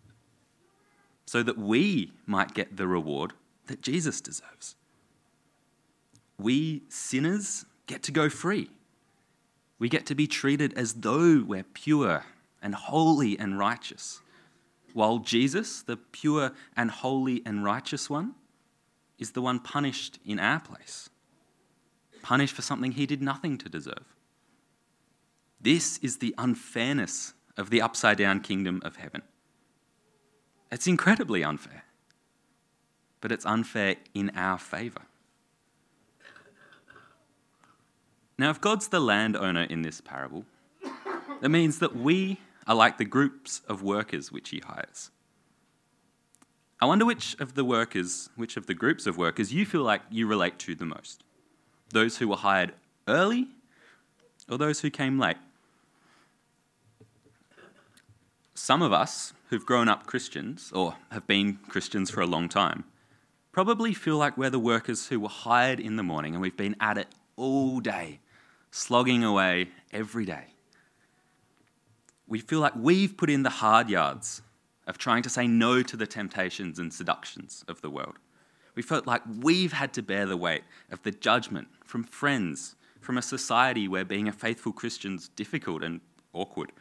so 1.26 1.42
that 1.42 1.58
we 1.58 2.12
might 2.26 2.54
get 2.54 2.76
the 2.76 2.86
reward 2.86 3.34
that 3.66 3.82
Jesus 3.82 4.20
deserves. 4.20 4.74
We 6.40 6.82
sinners 6.88 7.64
get 7.86 8.02
to 8.04 8.12
go 8.12 8.28
free 8.28 8.70
we 9.80 9.88
get 9.88 10.06
to 10.06 10.14
be 10.14 10.28
treated 10.28 10.74
as 10.74 10.92
though 10.92 11.42
we're 11.44 11.64
pure 11.64 12.24
and 12.62 12.74
holy 12.74 13.36
and 13.38 13.58
righteous, 13.58 14.20
while 14.92 15.18
Jesus, 15.18 15.82
the 15.82 15.96
pure 15.96 16.52
and 16.76 16.90
holy 16.90 17.42
and 17.46 17.64
righteous 17.64 18.10
one, 18.10 18.34
is 19.18 19.32
the 19.32 19.40
one 19.40 19.58
punished 19.58 20.18
in 20.24 20.38
our 20.38 20.60
place, 20.60 21.08
punished 22.20 22.54
for 22.54 22.62
something 22.62 22.92
he 22.92 23.06
did 23.06 23.22
nothing 23.22 23.56
to 23.56 23.70
deserve. 23.70 24.14
This 25.58 25.96
is 25.98 26.18
the 26.18 26.34
unfairness 26.36 27.32
of 27.56 27.70
the 27.70 27.80
upside 27.80 28.18
down 28.18 28.40
kingdom 28.40 28.82
of 28.84 28.96
heaven. 28.96 29.22
It's 30.70 30.86
incredibly 30.86 31.42
unfair, 31.42 31.84
but 33.22 33.32
it's 33.32 33.46
unfair 33.46 33.96
in 34.12 34.30
our 34.36 34.58
favour. 34.58 35.02
Now, 38.40 38.48
if 38.48 38.58
God's 38.58 38.88
the 38.88 39.00
landowner 39.00 39.64
in 39.64 39.82
this 39.82 40.00
parable, 40.00 40.46
that 41.42 41.50
means 41.50 41.78
that 41.80 41.94
we 41.94 42.38
are 42.66 42.74
like 42.74 42.96
the 42.96 43.04
groups 43.04 43.60
of 43.68 43.82
workers 43.82 44.32
which 44.32 44.48
he 44.48 44.60
hires. 44.60 45.10
I 46.80 46.86
wonder 46.86 47.04
which 47.04 47.38
of 47.38 47.54
the 47.54 47.66
workers, 47.66 48.30
which 48.36 48.56
of 48.56 48.64
the 48.64 48.72
groups 48.72 49.06
of 49.06 49.18
workers 49.18 49.52
you 49.52 49.66
feel 49.66 49.82
like 49.82 50.00
you 50.10 50.26
relate 50.26 50.58
to 50.60 50.74
the 50.74 50.86
most. 50.86 51.22
Those 51.90 52.16
who 52.16 52.28
were 52.28 52.36
hired 52.36 52.72
early 53.06 53.48
or 54.48 54.56
those 54.56 54.80
who 54.80 54.88
came 54.88 55.18
late? 55.18 55.36
Some 58.54 58.80
of 58.80 58.90
us 58.90 59.34
who've 59.50 59.66
grown 59.66 59.86
up 59.86 60.06
Christians 60.06 60.72
or 60.74 60.94
have 61.10 61.26
been 61.26 61.58
Christians 61.68 62.08
for 62.08 62.22
a 62.22 62.26
long 62.26 62.48
time 62.48 62.84
probably 63.52 63.92
feel 63.92 64.16
like 64.16 64.38
we're 64.38 64.48
the 64.48 64.58
workers 64.58 65.08
who 65.08 65.20
were 65.20 65.28
hired 65.28 65.78
in 65.78 65.96
the 65.96 66.02
morning 66.02 66.32
and 66.32 66.40
we've 66.40 66.56
been 66.56 66.76
at 66.80 66.96
it 66.96 67.08
all 67.36 67.80
day, 67.80 68.20
slogging 68.70 69.24
away 69.24 69.68
every 69.92 70.24
day. 70.24 70.44
We 72.26 72.40
feel 72.40 72.60
like 72.60 72.76
we've 72.76 73.16
put 73.16 73.30
in 73.30 73.42
the 73.42 73.50
hard 73.50 73.90
yards 73.90 74.42
of 74.86 74.98
trying 74.98 75.22
to 75.22 75.28
say 75.28 75.46
no 75.46 75.82
to 75.82 75.96
the 75.96 76.06
temptations 76.06 76.78
and 76.78 76.92
seductions 76.92 77.64
of 77.68 77.80
the 77.80 77.90
world. 77.90 78.16
We 78.74 78.82
felt 78.82 79.06
like 79.06 79.22
we've 79.40 79.72
had 79.72 79.92
to 79.94 80.02
bear 80.02 80.26
the 80.26 80.36
weight 80.36 80.62
of 80.90 81.02
the 81.02 81.10
judgment 81.10 81.68
from 81.84 82.04
friends, 82.04 82.76
from 83.00 83.18
a 83.18 83.22
society 83.22 83.88
where 83.88 84.04
being 84.04 84.28
a 84.28 84.32
faithful 84.32 84.72
Christian's 84.72 85.28
difficult 85.28 85.82
and 85.82 86.00
awkward. 86.32 86.72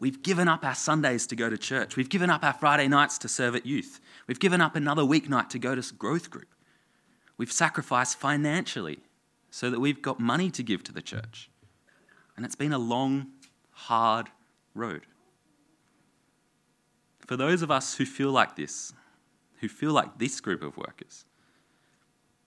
We've 0.00 0.22
given 0.22 0.48
up 0.48 0.64
our 0.64 0.74
Sundays 0.74 1.26
to 1.28 1.36
go 1.36 1.50
to 1.50 1.58
church. 1.58 1.96
We've 1.96 2.08
given 2.08 2.30
up 2.30 2.44
our 2.44 2.52
Friday 2.52 2.88
nights 2.88 3.18
to 3.18 3.28
serve 3.28 3.56
at 3.56 3.66
youth. 3.66 4.00
We've 4.26 4.38
given 4.38 4.60
up 4.60 4.76
another 4.76 5.02
weeknight 5.02 5.48
to 5.50 5.58
go 5.58 5.74
to 5.74 5.94
growth 5.94 6.30
group. 6.30 6.48
We've 7.36 7.52
sacrificed 7.52 8.18
financially 8.18 9.00
so 9.50 9.70
that 9.70 9.80
we've 9.80 10.02
got 10.02 10.20
money 10.20 10.50
to 10.50 10.62
give 10.62 10.82
to 10.84 10.92
the 10.92 11.02
church. 11.02 11.50
And 12.36 12.44
it's 12.44 12.54
been 12.54 12.72
a 12.72 12.78
long, 12.78 13.28
hard 13.70 14.28
road. 14.74 15.02
For 17.26 17.36
those 17.36 17.62
of 17.62 17.70
us 17.70 17.96
who 17.96 18.06
feel 18.06 18.30
like 18.30 18.56
this, 18.56 18.92
who 19.60 19.68
feel 19.68 19.92
like 19.92 20.18
this 20.18 20.40
group 20.40 20.62
of 20.62 20.76
workers, 20.76 21.24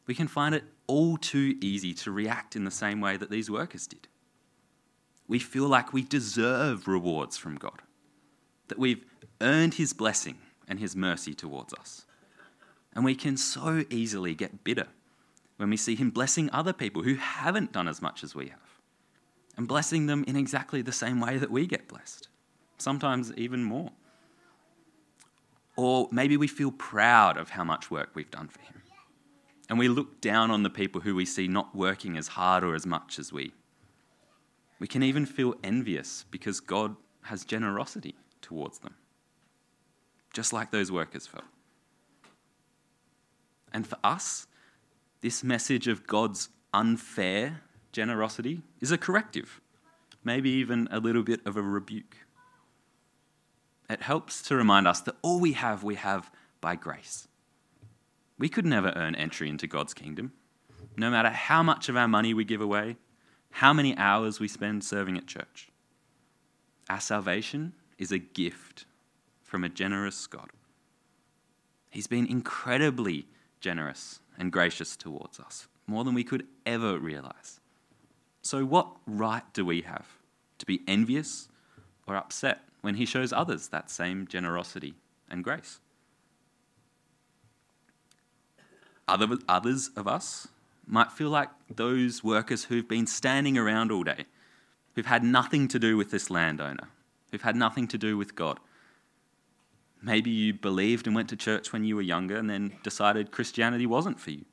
we 0.08 0.16
can 0.16 0.28
find 0.28 0.56
it 0.56 0.64
all 0.88 1.18
too 1.18 1.58
easy 1.62 1.94
to 1.94 2.12
react 2.12 2.56
in 2.56 2.64
the 2.64 2.72
same 2.72 3.00
way 3.00 3.18
that 3.18 3.30
these 3.30 3.50
workers 3.52 3.88
did. 3.88 4.08
We 5.28 5.40
feel 5.40 5.68
like 5.68 5.94
we 5.94 6.02
deserve 6.02 6.88
rewards 6.88 7.38
from 7.38 7.56
God, 7.56 7.82
that 8.68 8.80
we've 8.80 9.06
earned 9.40 9.76
His 9.76 9.94
blessing 9.94 10.38
and 10.68 10.80
His 10.80 10.96
mercy 10.96 11.34
towards 11.34 11.74
us. 11.74 12.06
And 12.94 13.06
we 13.06 13.16
can 13.16 13.38
so 13.38 13.86
easily 13.90 14.36
get 14.36 14.64
bitter 14.64 14.88
when 15.62 15.70
we 15.70 15.78
see 15.78 15.94
Him 15.94 16.10
blessing 16.10 16.50
other 16.52 16.74
people 16.74 17.04
who 17.04 17.14
haven't 17.14 17.72
done 17.72 17.88
as 17.88 18.02
much 18.02 18.24
as 18.24 18.34
we 18.34 18.48
have, 18.48 18.80
and 19.56 19.68
blessing 19.68 20.08
them 20.08 20.24
in 20.28 20.36
exactly 20.36 20.82
the 20.82 20.92
same 20.92 21.22
way 21.22 21.38
that 21.38 21.52
we 21.52 21.68
get 21.68 21.88
blessed, 21.88 22.30
sometimes 22.80 23.32
even 23.38 23.64
more. 23.64 23.92
Or 25.76 26.10
maybe 26.12 26.36
we 26.36 26.48
feel 26.48 26.72
proud 26.72 27.38
of 27.38 27.52
how 27.52 27.64
much 27.64 27.92
work 27.92 28.10
we've 28.16 28.32
done 28.32 28.48
for 28.48 28.60
Him, 28.62 28.82
and 29.70 29.78
we 29.78 29.88
look 29.88 30.20
down 30.20 30.50
on 30.50 30.64
the 30.64 30.70
people 30.72 31.02
who 31.02 31.14
we 31.14 31.26
see 31.26 31.48
not 31.48 31.76
working 31.76 32.18
as 32.18 32.30
hard 32.30 32.64
or 32.64 32.74
as 32.74 32.88
much 32.88 33.20
as 33.20 33.32
we. 33.32 33.54
We 34.80 34.88
can 34.88 35.04
even 35.04 35.28
feel 35.28 35.54
envious 35.64 36.26
because 36.32 36.60
God 36.60 36.96
has 37.22 37.46
generosity 37.46 38.16
towards 38.42 38.80
them, 38.80 38.96
just 40.34 40.54
like 40.54 40.72
those 40.72 40.92
workers 40.92 41.28
felt. 41.28 41.46
And 43.72 43.86
for 43.86 44.00
us, 44.04 44.48
this 45.22 45.44
message 45.44 45.88
of 45.88 46.08
God's 46.08 46.50
unfair 46.74 47.62
generosity 47.92 48.62
is 48.80 48.92
a 48.92 48.98
corrective, 48.98 49.62
maybe 50.24 50.50
even 50.50 50.88
a 50.92 51.00
little 51.00 51.24
bit 51.24 51.42
of 51.46 51.56
a 51.56 51.62
rebuke. 51.62 52.18
it 53.90 54.02
helps 54.02 54.42
to 54.42 54.56
remind 54.56 54.88
us 54.88 55.02
that 55.02 55.16
all 55.22 55.40
we 55.40 55.52
have, 55.52 55.84
we 55.84 55.96
have 55.96 56.32
by 56.62 56.76
grace. 56.76 57.28
We 58.38 58.48
could 58.50 58.66
never 58.66 58.94
earn 58.96 59.16
entry 59.16 59.50
into 59.50 59.68
God's 59.68 59.94
kingdom, 59.94 60.32
no 60.96 61.12
matter 61.12 61.30
how 61.30 61.62
much 61.62 61.90
of 61.90 61.98
our 61.98 62.08
money 62.08 62.34
we 62.34 62.46
give 62.46 62.62
away, 62.62 62.96
how 63.52 63.74
many 63.74 63.96
hours 63.98 64.40
we 64.40 64.48
spend 64.48 64.84
serving 64.84 65.18
at 65.18 65.28
church. 65.28 65.70
Our 66.90 67.02
salvation 67.02 67.74
is 67.98 68.12
a 68.12 68.18
gift 68.18 68.86
from 69.44 69.64
a 69.64 69.70
generous 69.70 70.26
God. 70.26 70.50
He's 71.90 72.08
been 72.08 72.26
incredibly 72.26 73.28
generous 73.60 74.22
and 74.42 74.52
gracious 74.52 74.98
towards 74.98 75.40
us, 75.40 75.68
more 75.86 76.04
than 76.04 76.16
we 76.16 76.24
could 76.24 76.48
ever 76.66 76.98
realize. 76.98 77.60
So, 78.42 78.66
what 78.66 78.88
right 79.06 79.44
do 79.54 79.64
we 79.64 79.82
have 79.82 80.08
to 80.58 80.66
be 80.66 80.82
envious 80.88 81.48
or 82.08 82.16
upset 82.16 82.62
when 82.82 82.96
He 82.96 83.06
shows 83.06 83.32
others 83.32 83.68
that 83.68 83.92
same 83.92 84.26
generosity 84.28 84.96
and 85.30 85.44
grace? 85.44 85.80
Other, 89.08 89.38
others 89.48 89.92
of 89.96 90.08
us 90.08 90.48
might 90.88 91.12
feel 91.12 91.30
like 91.30 91.50
those 91.70 92.24
workers 92.24 92.64
who've 92.64 92.88
been 92.88 93.06
standing 93.06 93.60
around 93.60 93.92
all 93.92 94.04
day, 94.04 94.26
who've 94.96 95.06
had 95.06 95.24
nothing 95.24 95.68
to 95.68 95.78
do 95.78 95.98
with 95.98 96.10
this 96.10 96.32
landowner, 96.32 96.88
who've 97.30 97.44
had 97.44 97.56
nothing 97.56 97.88
to 97.90 97.98
do 97.98 98.18
with 98.18 98.34
God. 98.34 98.60
Maybe 100.02 100.32
you 100.32 100.54
believed 100.54 101.06
and 101.06 101.16
went 101.16 101.30
to 101.30 101.36
church 101.36 101.72
when 101.72 101.84
you 101.84 101.96
were 101.96 102.02
younger 102.02 102.36
and 102.36 102.50
then 102.50 102.74
decided 102.84 103.32
Christianity 103.32 103.86
wasn't 103.86 104.20
for 104.20 104.32
you. 104.32 104.46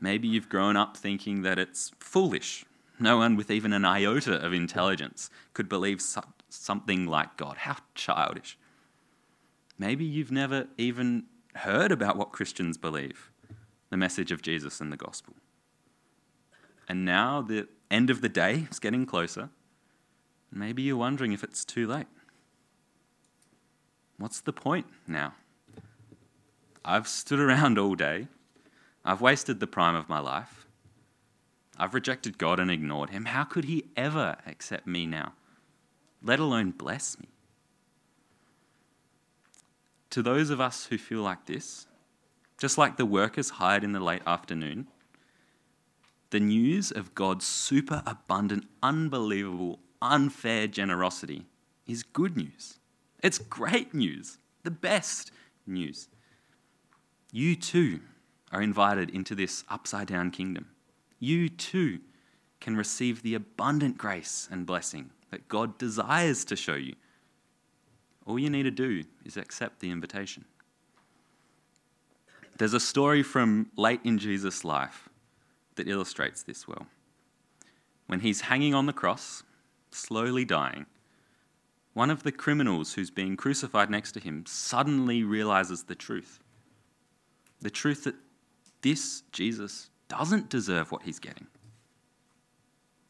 Maybe 0.00 0.26
you've 0.26 0.48
grown 0.48 0.76
up 0.76 0.96
thinking 0.96 1.42
that 1.42 1.58
it's 1.58 1.92
foolish. 2.00 2.64
No 2.98 3.18
one 3.18 3.36
with 3.36 3.50
even 3.50 3.72
an 3.72 3.84
iota 3.84 4.34
of 4.34 4.52
intelligence 4.52 5.30
could 5.52 5.68
believe 5.68 6.02
something 6.48 7.06
like 7.06 7.36
God. 7.36 7.58
How 7.58 7.76
childish. 7.94 8.58
Maybe 9.78 10.04
you've 10.04 10.32
never 10.32 10.68
even 10.78 11.24
heard 11.54 11.92
about 11.92 12.16
what 12.16 12.32
Christians 12.32 12.78
believe 12.78 13.30
the 13.90 13.96
message 13.98 14.32
of 14.32 14.40
Jesus 14.40 14.80
and 14.80 14.90
the 14.90 14.96
gospel. 14.96 15.34
And 16.88 17.04
now 17.04 17.42
the 17.42 17.68
end 17.90 18.08
of 18.08 18.22
the 18.22 18.28
day 18.28 18.66
is 18.70 18.78
getting 18.78 19.04
closer. 19.04 19.50
Maybe 20.50 20.82
you're 20.82 20.96
wondering 20.96 21.32
if 21.32 21.44
it's 21.44 21.64
too 21.64 21.86
late. 21.86 22.06
What's 24.22 24.40
the 24.40 24.52
point 24.52 24.86
now? 25.08 25.34
I've 26.84 27.08
stood 27.08 27.40
around 27.40 27.76
all 27.76 27.96
day. 27.96 28.28
I've 29.04 29.20
wasted 29.20 29.58
the 29.58 29.66
prime 29.66 29.96
of 29.96 30.08
my 30.08 30.20
life. 30.20 30.68
I've 31.76 31.92
rejected 31.92 32.38
God 32.38 32.60
and 32.60 32.70
ignored 32.70 33.10
Him. 33.10 33.24
How 33.24 33.42
could 33.42 33.64
He 33.64 33.86
ever 33.96 34.36
accept 34.46 34.86
me 34.86 35.06
now, 35.06 35.32
let 36.22 36.38
alone 36.38 36.70
bless 36.70 37.18
me? 37.18 37.30
To 40.10 40.22
those 40.22 40.50
of 40.50 40.60
us 40.60 40.86
who 40.86 40.98
feel 40.98 41.22
like 41.22 41.46
this, 41.46 41.88
just 42.58 42.78
like 42.78 42.98
the 42.98 43.04
workers 43.04 43.50
hired 43.50 43.82
in 43.82 43.90
the 43.90 43.98
late 43.98 44.22
afternoon, 44.24 44.86
the 46.30 46.38
news 46.38 46.92
of 46.92 47.16
God's 47.16 47.44
super 47.44 48.04
abundant, 48.06 48.68
unbelievable, 48.84 49.80
unfair 50.00 50.68
generosity 50.68 51.46
is 51.88 52.04
good 52.04 52.36
news. 52.36 52.78
It's 53.22 53.38
great 53.38 53.94
news, 53.94 54.38
the 54.64 54.70
best 54.70 55.30
news. 55.66 56.08
You 57.30 57.56
too 57.56 58.00
are 58.50 58.60
invited 58.60 59.10
into 59.10 59.34
this 59.34 59.64
upside 59.70 60.08
down 60.08 60.30
kingdom. 60.30 60.66
You 61.18 61.48
too 61.48 62.00
can 62.60 62.76
receive 62.76 63.22
the 63.22 63.34
abundant 63.34 63.96
grace 63.96 64.48
and 64.50 64.66
blessing 64.66 65.10
that 65.30 65.48
God 65.48 65.78
desires 65.78 66.44
to 66.46 66.56
show 66.56 66.74
you. 66.74 66.94
All 68.26 68.38
you 68.38 68.50
need 68.50 68.64
to 68.64 68.70
do 68.70 69.04
is 69.24 69.36
accept 69.36 69.80
the 69.80 69.90
invitation. 69.90 70.44
There's 72.58 72.74
a 72.74 72.80
story 72.80 73.22
from 73.22 73.70
late 73.76 74.00
in 74.04 74.18
Jesus' 74.18 74.64
life 74.64 75.08
that 75.76 75.88
illustrates 75.88 76.42
this 76.42 76.68
well. 76.68 76.86
When 78.06 78.20
he's 78.20 78.42
hanging 78.42 78.74
on 78.74 78.86
the 78.86 78.92
cross, 78.92 79.42
slowly 79.90 80.44
dying, 80.44 80.86
one 81.94 82.10
of 82.10 82.22
the 82.22 82.32
criminals 82.32 82.94
who's 82.94 83.10
being 83.10 83.36
crucified 83.36 83.90
next 83.90 84.12
to 84.12 84.20
him 84.20 84.44
suddenly 84.46 85.22
realizes 85.22 85.84
the 85.84 85.94
truth. 85.94 86.40
The 87.60 87.70
truth 87.70 88.04
that 88.04 88.14
this 88.80 89.22
Jesus 89.32 89.90
doesn't 90.08 90.48
deserve 90.48 90.90
what 90.90 91.02
he's 91.02 91.18
getting. 91.18 91.46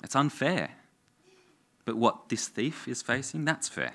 It's 0.02 0.16
unfair. 0.16 0.70
But 1.84 1.96
what 1.96 2.28
this 2.28 2.48
thief 2.48 2.86
is 2.86 3.02
facing, 3.02 3.44
that's 3.44 3.68
fair. 3.68 3.94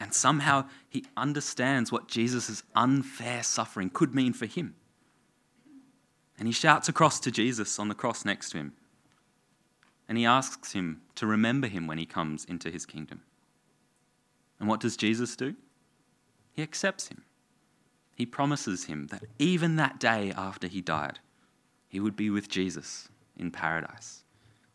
And 0.00 0.14
somehow 0.14 0.66
he 0.88 1.04
understands 1.16 1.90
what 1.90 2.08
Jesus' 2.08 2.62
unfair 2.74 3.42
suffering 3.42 3.90
could 3.90 4.14
mean 4.14 4.32
for 4.32 4.46
him. 4.46 4.74
And 6.38 6.46
he 6.46 6.52
shouts 6.52 6.88
across 6.88 7.18
to 7.20 7.30
Jesus 7.30 7.78
on 7.78 7.88
the 7.88 7.94
cross 7.94 8.24
next 8.24 8.50
to 8.50 8.58
him. 8.58 8.72
And 10.08 10.16
he 10.16 10.24
asks 10.24 10.72
him 10.72 11.02
to 11.16 11.26
remember 11.26 11.66
him 11.66 11.86
when 11.86 11.98
he 11.98 12.06
comes 12.06 12.44
into 12.44 12.70
his 12.70 12.86
kingdom. 12.86 13.22
And 14.58 14.68
what 14.68 14.80
does 14.80 14.96
Jesus 14.96 15.36
do? 15.36 15.54
He 16.52 16.62
accepts 16.62 17.08
him. 17.08 17.22
He 18.14 18.26
promises 18.26 18.86
him 18.86 19.06
that 19.08 19.22
even 19.38 19.76
that 19.76 20.00
day 20.00 20.32
after 20.36 20.66
he 20.66 20.80
died, 20.80 21.20
he 21.88 22.00
would 22.00 22.16
be 22.16 22.30
with 22.30 22.48
Jesus 22.48 23.08
in 23.36 23.50
paradise. 23.50 24.24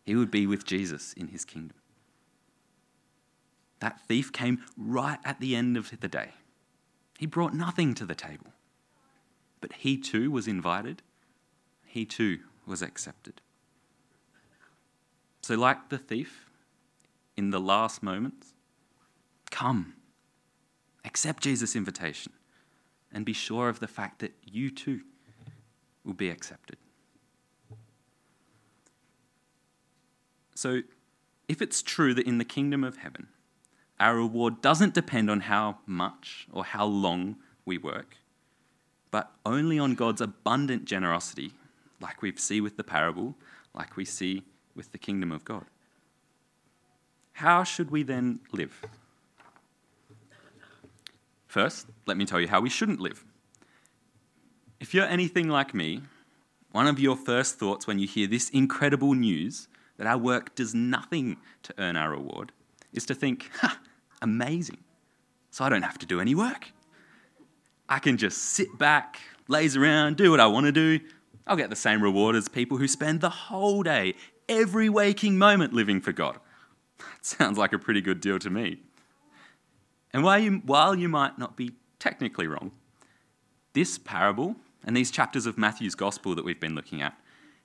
He 0.06 0.15
would 0.15 0.32
be 0.32 0.48
with 0.48 0.65
Jesus 0.65 1.13
in 1.13 1.28
his 1.28 1.43
kingdom. 1.43 1.78
That 3.80 4.00
thief 4.08 4.32
came 4.32 4.63
right 4.78 5.19
at 5.26 5.41
the 5.41 5.56
end 5.56 5.76
of 5.76 5.91
the 6.00 6.08
day. 6.08 6.30
He 7.19 7.26
brought 7.26 7.54
nothing 7.54 7.93
to 7.96 8.06
the 8.06 8.15
table. 8.15 8.54
But 9.60 9.74
he 9.74 9.98
too 9.98 10.32
was 10.32 10.48
invited, 10.48 11.02
he 11.86 12.06
too 12.06 12.39
was 12.65 12.82
accepted. 12.82 13.41
So, 15.41 15.56
like 15.56 15.89
the 15.89 15.98
thief 15.98 16.50
in 17.36 17.50
the 17.50 17.60
last 17.60 18.02
moments, 18.02 18.53
come, 19.54 19.94
accept 21.06 21.44
Jesus' 21.44 21.76
invitation, 21.76 22.34
and 23.12 23.24
be 23.24 23.34
sure 23.34 23.70
of 23.70 23.80
the 23.80 23.88
fact 23.88 24.18
that 24.20 24.34
you 24.44 24.72
too 24.72 25.02
will 26.04 26.16
be 26.16 26.30
accepted. 26.30 26.78
So, 30.56 30.82
if 31.48 31.62
it's 31.62 31.84
true 31.84 32.16
that 32.16 32.26
in 32.26 32.39
the 32.39 32.46
kingdom 32.46 32.84
of 32.84 32.98
heaven, 32.98 33.28
our 34.00 34.16
reward 34.16 34.60
doesn't 34.62 34.96
depend 34.96 35.30
on 35.30 35.42
how 35.42 35.78
much 35.86 36.48
or 36.52 36.66
how 36.66 36.86
long 36.86 37.36
we 37.63 37.78
work, 37.78 38.18
but 39.12 39.32
only 39.46 39.78
on 39.78 39.94
God's 39.94 40.22
abundant 40.22 40.86
generosity, 40.86 41.52
like 42.02 42.24
we 42.24 42.36
see 42.36 42.60
with 42.60 42.76
the 42.76 42.84
parable, 42.84 43.36
like 43.76 43.98
we 43.98 44.04
see 44.04 44.44
with 44.76 44.92
the 44.94 44.98
kingdom 44.98 45.32
of 45.32 45.46
God. 45.46 45.66
How 47.34 47.63
should 47.63 47.92
we 47.92 48.02
then 48.02 48.39
live? 48.52 48.82
First, 51.54 51.86
let 52.08 52.18
me 52.18 52.26
tell 52.26 52.42
you 52.42 52.48
how 52.48 52.62
we 52.62 52.70
shouldn't 52.72 53.00
live. 53.00 53.24
If 54.80 54.96
you're 54.96 55.06
anything 55.06 55.50
like 55.50 55.76
me, 55.76 56.02
one 56.72 56.88
of 56.88 57.00
your 57.00 57.16
first 57.16 57.60
thoughts 57.60 57.86
when 57.86 58.00
you 58.00 58.08
hear 58.08 58.26
this 58.26 58.50
incredible 58.50 59.13
news 59.13 59.68
that 59.98 60.08
our 60.08 60.18
work 60.18 60.56
does 60.56 60.74
nothing 60.74 61.38
to 61.62 61.76
earn 61.78 61.96
our 61.96 62.10
reward 62.10 62.54
is 62.92 63.06
to 63.06 63.13
think, 63.13 63.52
ha, 63.62 63.80
amazing. 64.20 64.80
So 65.52 65.63
I 65.63 65.70
don't 65.70 65.84
have 65.84 66.00
to 66.00 66.08
do 66.08 66.20
any 66.20 66.34
work. 66.34 66.72
I 67.88 68.00
can 68.00 68.18
just 68.18 68.39
sit 68.39 68.80
back, 68.80 69.20
laze 69.48 69.78
around, 69.78 70.18
do 70.18 70.32
what 70.32 70.39
I 70.39 70.48
want 70.48 70.66
to 70.66 70.72
do. 70.72 71.02
I'll 71.46 71.56
get 71.56 71.70
the 71.70 71.76
same 71.76 72.02
reward 72.02 72.36
as 72.36 72.48
people 72.48 72.78
who 72.80 72.88
spend 72.88 73.22
the 73.22 73.30
whole 73.30 73.84
day, 73.84 74.16
every 74.50 74.89
waking 74.89 75.38
moment 75.38 75.72
living 75.72 76.02
for 76.02 76.13
God. 76.13 76.39
That 76.98 77.24
sounds 77.24 77.60
like 77.60 77.74
a 77.74 77.78
pretty 77.78 78.02
good 78.02 78.22
deal 78.22 78.39
to 78.39 78.50
me. 78.50 78.80
And 80.13 80.23
while 80.23 80.39
you, 80.39 80.62
while 80.65 80.95
you 80.95 81.10
might 81.10 81.39
not 81.39 81.58
be 81.58 81.71
technically 81.99 82.47
wrong, 82.47 82.71
this 83.73 83.97
parable 83.97 84.56
and 84.86 84.95
these 84.95 85.12
chapters 85.12 85.45
of 85.45 85.58
Matthew's 85.58 85.95
gospel 85.95 86.36
that 86.36 86.45
we've 86.45 86.60
been 86.60 86.76
looking 86.76 87.02
at 87.02 87.17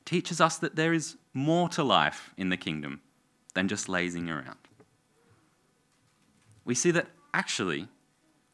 teaches 0.04 0.40
us 0.40 0.56
that 0.58 0.76
there 0.76 0.94
is 0.94 1.16
more 1.34 1.68
to 1.68 1.84
life 1.84 2.32
in 2.36 2.48
the 2.48 2.56
kingdom 2.56 3.02
than 3.54 3.68
just 3.68 3.88
lazing 3.88 4.30
around 4.30 4.56
we 6.68 6.74
see 6.74 6.90
that 6.90 7.06
actually 7.32 7.88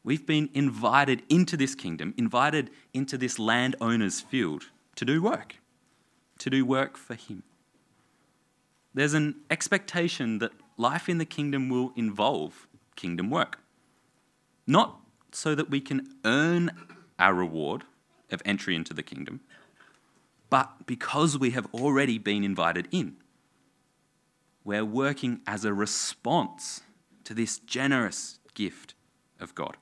we've 0.01 0.25
been 0.25 0.49
invited 0.53 1.21
into 1.27 1.57
this 1.57 1.75
kingdom, 1.75 2.13
invited 2.17 2.69
into 2.93 3.17
this 3.17 3.37
landowner's 3.37 4.21
field 4.21 4.63
to 4.95 5.03
do 5.03 5.21
work, 5.21 5.57
to 6.39 6.49
do 6.49 6.65
work 6.65 6.95
for 6.95 7.15
him. 7.15 7.43
There's 8.93 9.13
an 9.13 9.35
expectation 9.51 10.39
that 10.39 10.53
life 10.77 11.09
in 11.09 11.17
the 11.17 11.25
kingdom 11.25 11.67
will 11.67 11.91
involve 11.97 12.67
kingdom 12.95 13.29
work. 13.29 13.59
Not 14.67 14.99
so 15.31 15.55
that 15.55 15.69
we 15.69 15.81
can 15.81 16.15
earn 16.23 16.71
our 17.19 17.33
reward 17.33 17.83
of 18.31 18.41
entry 18.45 18.75
into 18.75 18.93
the 18.93 19.03
kingdom, 19.03 19.41
but 20.49 20.85
because 20.85 21.37
we 21.37 21.51
have 21.51 21.67
already 21.73 22.17
been 22.17 22.43
invited 22.43 22.87
in. 22.91 23.17
We're 24.63 24.85
working 24.85 25.41
as 25.45 25.63
a 25.63 25.73
response 25.73 26.81
to 27.23 27.33
this 27.33 27.59
generous, 27.59 28.39
gift 28.53 28.95
of 29.39 29.53
God. 29.53 29.77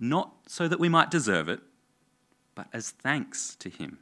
Not 0.00 0.34
so 0.46 0.68
that 0.68 0.80
we 0.80 0.88
might 0.88 1.10
deserve 1.10 1.48
it, 1.48 1.60
but 2.54 2.66
as 2.72 2.90
thanks 2.90 3.54
to 3.56 3.68
Him 3.70 3.98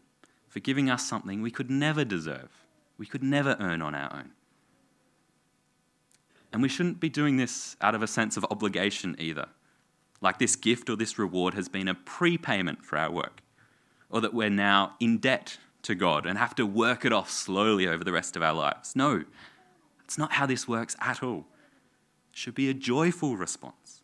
for 0.49 0.61
giving 0.61 0.91
us 0.91 1.07
something 1.07 1.41
we 1.41 1.51
could 1.51 1.71
never 1.71 2.05
deserve, 2.05 2.51
we 2.99 3.07
could 3.07 3.23
never 3.23 3.57
earn 3.61 3.83
on 3.83 3.95
our 3.95 4.13
own. 4.13 4.33
And 6.53 6.63
we 6.63 6.69
shouldn't 6.69 7.01
be 7.01 7.09
doing 7.09 7.37
this 7.37 7.77
out 7.81 7.95
of 7.95 8.03
a 8.03 8.07
sense 8.07 8.37
of 8.37 8.45
obligation 8.51 9.17
either, 9.19 9.49
like 10.23 10.39
this 10.39 10.57
gift 10.57 10.89
or 10.89 10.97
this 10.97 11.19
reward 11.19 11.55
has 11.55 11.69
been 11.69 11.89
a 11.89 11.95
prepayment 11.95 12.85
for 12.85 12.97
our 12.97 13.11
work, 13.11 13.43
or 14.09 14.21
that 14.21 14.33
we're 14.33 14.49
now 14.51 14.95
in 15.01 15.19
debt 15.19 15.59
to 15.83 15.95
God 15.95 16.27
and 16.27 16.39
have 16.39 16.55
to 16.55 16.65
work 16.65 17.05
it 17.05 17.13
off 17.13 17.31
slowly 17.31 17.87
over 17.87 18.05
the 18.05 18.13
rest 18.13 18.37
of 18.37 18.43
our 18.43 18.55
lives. 18.55 18.95
No, 18.95 19.25
it's 20.05 20.17
not 20.17 20.33
how 20.33 20.47
this 20.47 20.69
works 20.69 20.97
at 21.01 21.23
all. 21.23 21.47
It 22.33 22.39
should 22.39 22.55
be 22.55 22.71
a 22.71 22.75
joyful 22.75 23.37
response. 23.37 24.03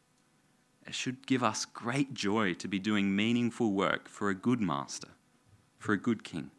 It 0.87 0.95
should 0.95 1.27
give 1.27 1.43
us 1.43 1.65
great 1.65 2.15
joy 2.15 2.55
to 2.55 2.67
be 2.67 2.79
doing 2.79 3.15
meaningful 3.15 3.73
work 3.73 4.09
for 4.09 4.31
a 4.31 4.35
good 4.35 4.61
master, 4.61 5.09
for 5.79 5.93
a 5.93 5.99
good 5.99 6.25
king. 6.25 6.51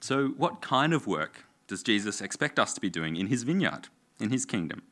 So, 0.00 0.28
what 0.28 0.62
kind 0.62 0.94
of 0.94 1.06
work 1.06 1.44
does 1.66 1.82
Jesus 1.82 2.20
expect 2.20 2.58
us 2.58 2.72
to 2.74 2.80
be 2.80 2.88
doing 2.88 3.16
in 3.16 3.26
his 3.26 3.42
vineyard, 3.42 3.88
in 4.18 4.30
his 4.30 4.46
kingdom? 4.46 4.82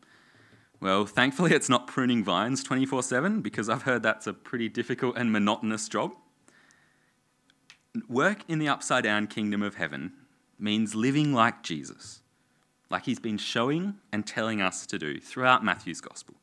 Well, 0.81 1.07
thankfully, 1.07 1.53
it's 1.53 1.69
not 1.69 1.89
pruning 1.89 2.23
vines 2.23 2.63
24 2.63 3.03
7 3.03 3.41
because 3.41 3.69
I've 3.69 3.83
heard 3.83 4.03
that's 4.03 4.27
a 4.27 4.33
pretty 4.33 4.69
difficult 4.69 5.17
and 5.17 5.33
monotonous 5.33 5.89
job. 5.89 6.13
Work 8.09 8.45
in 8.49 8.59
the 8.59 8.69
upside 8.69 9.05
down 9.05 9.27
kingdom 9.27 9.63
of 9.63 9.75
heaven 9.75 10.13
means 10.59 10.95
living 10.95 11.33
like 11.33 11.63
Jesus, 11.63 12.21
like 12.91 13.05
he's 13.07 13.19
been 13.19 13.39
showing 13.39 13.95
and 14.13 14.27
telling 14.27 14.61
us 14.61 14.87
to 14.87 14.99
do 14.99 15.19
throughout 15.19 15.65
Matthew's 15.65 16.01
gospel. 16.01 16.37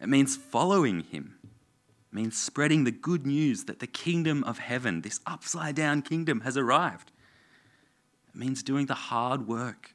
It 0.00 0.08
means 0.08 0.36
following 0.36 1.00
him, 1.00 1.34
it 1.44 2.16
means 2.16 2.38
spreading 2.38 2.84
the 2.84 2.90
good 2.90 3.26
news 3.26 3.64
that 3.64 3.80
the 3.80 3.86
kingdom 3.86 4.42
of 4.44 4.58
heaven, 4.58 5.02
this 5.02 5.20
upside 5.26 5.74
down 5.74 6.00
kingdom, 6.02 6.40
has 6.40 6.56
arrived. 6.56 7.12
It 8.28 8.38
means 8.38 8.62
doing 8.62 8.86
the 8.86 8.94
hard 8.94 9.46
work 9.46 9.94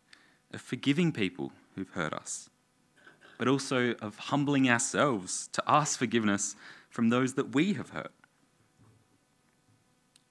of 0.54 0.62
forgiving 0.62 1.12
people 1.12 1.52
who've 1.74 1.90
hurt 1.90 2.14
us, 2.14 2.50
but 3.38 3.48
also 3.48 3.94
of 4.02 4.18
humbling 4.18 4.70
ourselves 4.70 5.50
to 5.54 5.64
ask 5.68 5.98
forgiveness 6.00 6.56
from 6.90 7.10
those 7.10 7.34
that 7.34 7.54
we 7.54 7.74
have 7.74 7.90
hurt. 7.90 8.12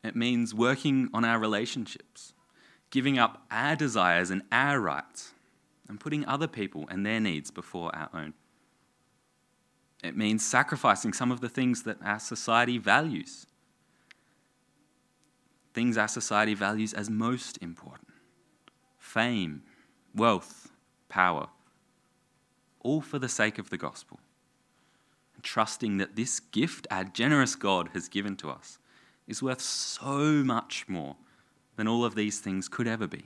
It 0.03 0.17
means 0.17 0.55
working 0.55 1.09
on 1.15 1.25
our 1.25 1.39
relationships, 1.39 2.35
giving 2.91 3.19
up 3.19 3.45
our 3.51 3.75
desires 3.77 4.31
and 4.31 4.43
our 4.53 4.79
rights, 4.81 5.33
and 5.89 6.01
putting 6.01 6.27
other 6.27 6.49
people 6.49 6.87
and 6.91 7.05
their 7.05 7.21
needs 7.21 7.51
before 7.51 7.95
our 7.95 8.09
own. 8.15 8.35
It 10.03 10.17
means 10.17 10.45
sacrificing 10.45 11.15
some 11.15 11.33
of 11.33 11.41
the 11.41 11.49
things 11.49 11.85
that 11.85 11.97
our 12.05 12.19
society 12.19 12.77
values, 12.77 13.47
things 15.73 15.97
our 15.97 16.09
society 16.09 16.55
values 16.55 16.93
as 16.93 17.09
most 17.09 17.59
important 17.63 18.09
fame, 18.99 19.63
wealth, 20.15 20.71
power, 21.09 21.49
all 22.85 23.01
for 23.01 23.19
the 23.19 23.29
sake 23.29 23.59
of 23.59 23.71
the 23.71 23.77
gospel. 23.77 24.21
trusting 25.43 25.99
that 25.99 26.17
this 26.17 26.41
gift 26.41 26.87
our 26.91 27.05
generous 27.05 27.55
God 27.55 27.91
has 27.93 28.09
given 28.09 28.35
to 28.37 28.49
us 28.49 28.79
is 29.27 29.43
worth 29.43 29.61
so 29.61 30.43
much 30.43 30.87
more 30.89 31.17
than 31.77 31.87
all 31.87 32.03
of 32.05 32.15
these 32.15 32.41
things 32.41 32.67
could 32.67 32.87
ever 32.87 33.07
be. 33.07 33.25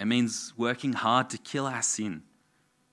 It 0.00 0.06
means 0.06 0.54
working 0.56 0.94
hard 0.94 1.28
to 1.30 1.38
kill 1.38 1.66
our 1.66 1.82
sin, 1.82 2.22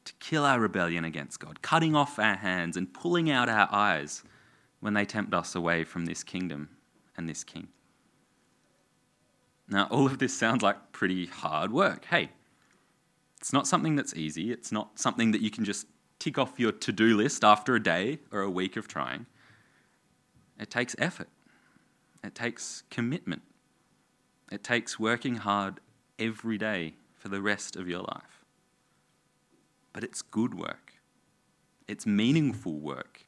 to 0.04 0.14
kill 0.20 0.44
our 0.44 0.60
rebellion 0.60 1.06
against 1.06 1.40
God, 1.40 1.62
cutting 1.62 1.96
off 1.96 2.20
our 2.20 2.36
hands 2.36 2.76
and 2.76 2.94
pulling 2.94 3.32
out 3.32 3.48
our 3.48 3.70
eyes 3.72 4.24
when 4.82 4.94
they 4.94 5.06
tempt 5.06 5.34
us 5.34 5.56
away 5.56 5.84
from 5.84 6.06
this 6.06 6.24
kingdom 6.24 6.70
and 7.16 7.30
this 7.30 7.44
king. 7.44 7.70
Now, 9.70 9.88
all 9.90 10.08
of 10.08 10.20
this 10.20 10.38
sounds 10.38 10.62
like 10.62 10.92
pretty 10.92 11.28
hard 11.28 11.72
work. 11.72 12.06
Hey, 12.06 12.32
it's 13.42 13.52
not 13.52 13.66
something 13.66 13.96
that's 13.96 14.14
easy. 14.14 14.52
It's 14.52 14.72
not 14.72 15.00
something 15.00 15.32
that 15.32 15.42
you 15.42 15.50
can 15.50 15.66
just 15.66 15.88
tick 16.20 16.38
off 16.38 16.60
your 16.60 16.72
to 16.72 16.92
do 16.92 17.18
list 17.18 17.44
after 17.44 17.76
a 17.76 17.82
day 17.82 18.20
or 18.32 18.42
a 18.42 18.50
week 18.50 18.78
of 18.78 18.88
trying. 18.88 19.26
It 20.60 20.70
takes 20.70 20.96
effort. 21.00 21.28
It 22.24 22.36
takes 22.36 22.84
commitment. 22.92 23.42
It 24.52 24.64
takes 24.64 25.00
working 25.00 25.38
hard 25.38 25.80
every 26.20 26.60
day 26.60 26.94
for 27.18 27.30
the 27.30 27.42
rest 27.42 27.76
of 27.76 27.90
your 27.90 28.02
life. 28.02 28.46
But 29.92 30.04
it's 30.04 30.22
good 30.22 30.54
work. 30.54 30.94
It's 31.88 32.06
meaningful 32.06 32.80
work. 32.80 33.26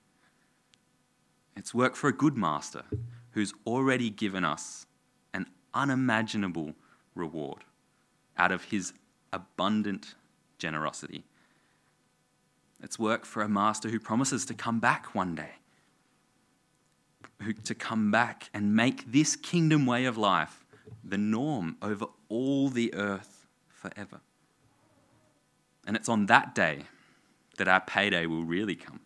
It's 1.58 1.74
work 1.74 1.96
for 1.96 2.08
a 2.08 2.14
good 2.14 2.38
master 2.38 2.84
who's 3.32 3.52
already 3.66 4.12
given 4.12 4.46
us 4.46 4.86
an 5.34 5.48
unimaginable 5.74 6.76
reward 7.16 7.64
out 8.38 8.52
of 8.52 8.66
his 8.66 8.94
abundant 9.34 10.16
generosity. 10.58 11.26
It's 12.82 12.98
work 12.98 13.26
for 13.26 13.42
a 13.42 13.50
master 13.50 13.90
who 13.90 14.00
promises 14.00 14.46
to 14.46 14.54
come 14.54 14.80
back 14.80 15.14
one 15.14 15.36
day 15.36 15.54
who, 17.44 17.54
to 17.54 17.76
come 17.76 18.12
back 18.12 18.50
and 18.54 18.76
make 18.76 19.12
this 19.12 19.36
kingdom 19.36 19.86
way 19.86 20.06
of 20.06 20.18
life 20.18 20.66
the 21.04 21.18
norm 21.18 21.78
over 21.82 22.06
all 22.30 22.70
the 22.70 22.94
earth 22.94 23.48
forever. 23.68 24.22
And 25.86 25.96
it's 25.96 26.10
on 26.10 26.28
that 26.28 26.56
day 26.56 26.84
that 27.58 27.68
our 27.68 27.82
payday 27.82 28.26
will 28.26 28.44
really 28.44 28.76
come. 28.76 29.02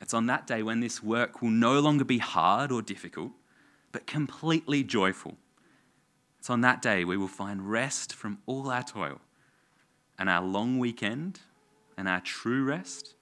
It's 0.00 0.12
on 0.12 0.26
that 0.26 0.46
day 0.46 0.62
when 0.62 0.80
this 0.80 1.02
work 1.02 1.40
will 1.40 1.50
no 1.50 1.78
longer 1.78 2.04
be 2.04 2.18
hard 2.18 2.72
or 2.72 2.82
difficult, 2.82 3.30
but 3.92 4.06
completely 4.06 4.82
joyful. 4.82 5.36
It's 6.42 6.50
on 6.50 6.62
that 6.62 6.82
day 6.82 7.04
we 7.04 7.16
will 7.16 7.28
find 7.28 7.70
rest 7.70 8.12
from 8.12 8.38
all 8.46 8.68
our 8.68 8.82
toil, 8.82 9.20
and 10.18 10.28
our 10.28 10.42
long 10.42 10.80
weekend 10.80 11.38
and 11.96 12.08
our 12.08 12.18
true 12.18 12.64
rest 12.64 13.14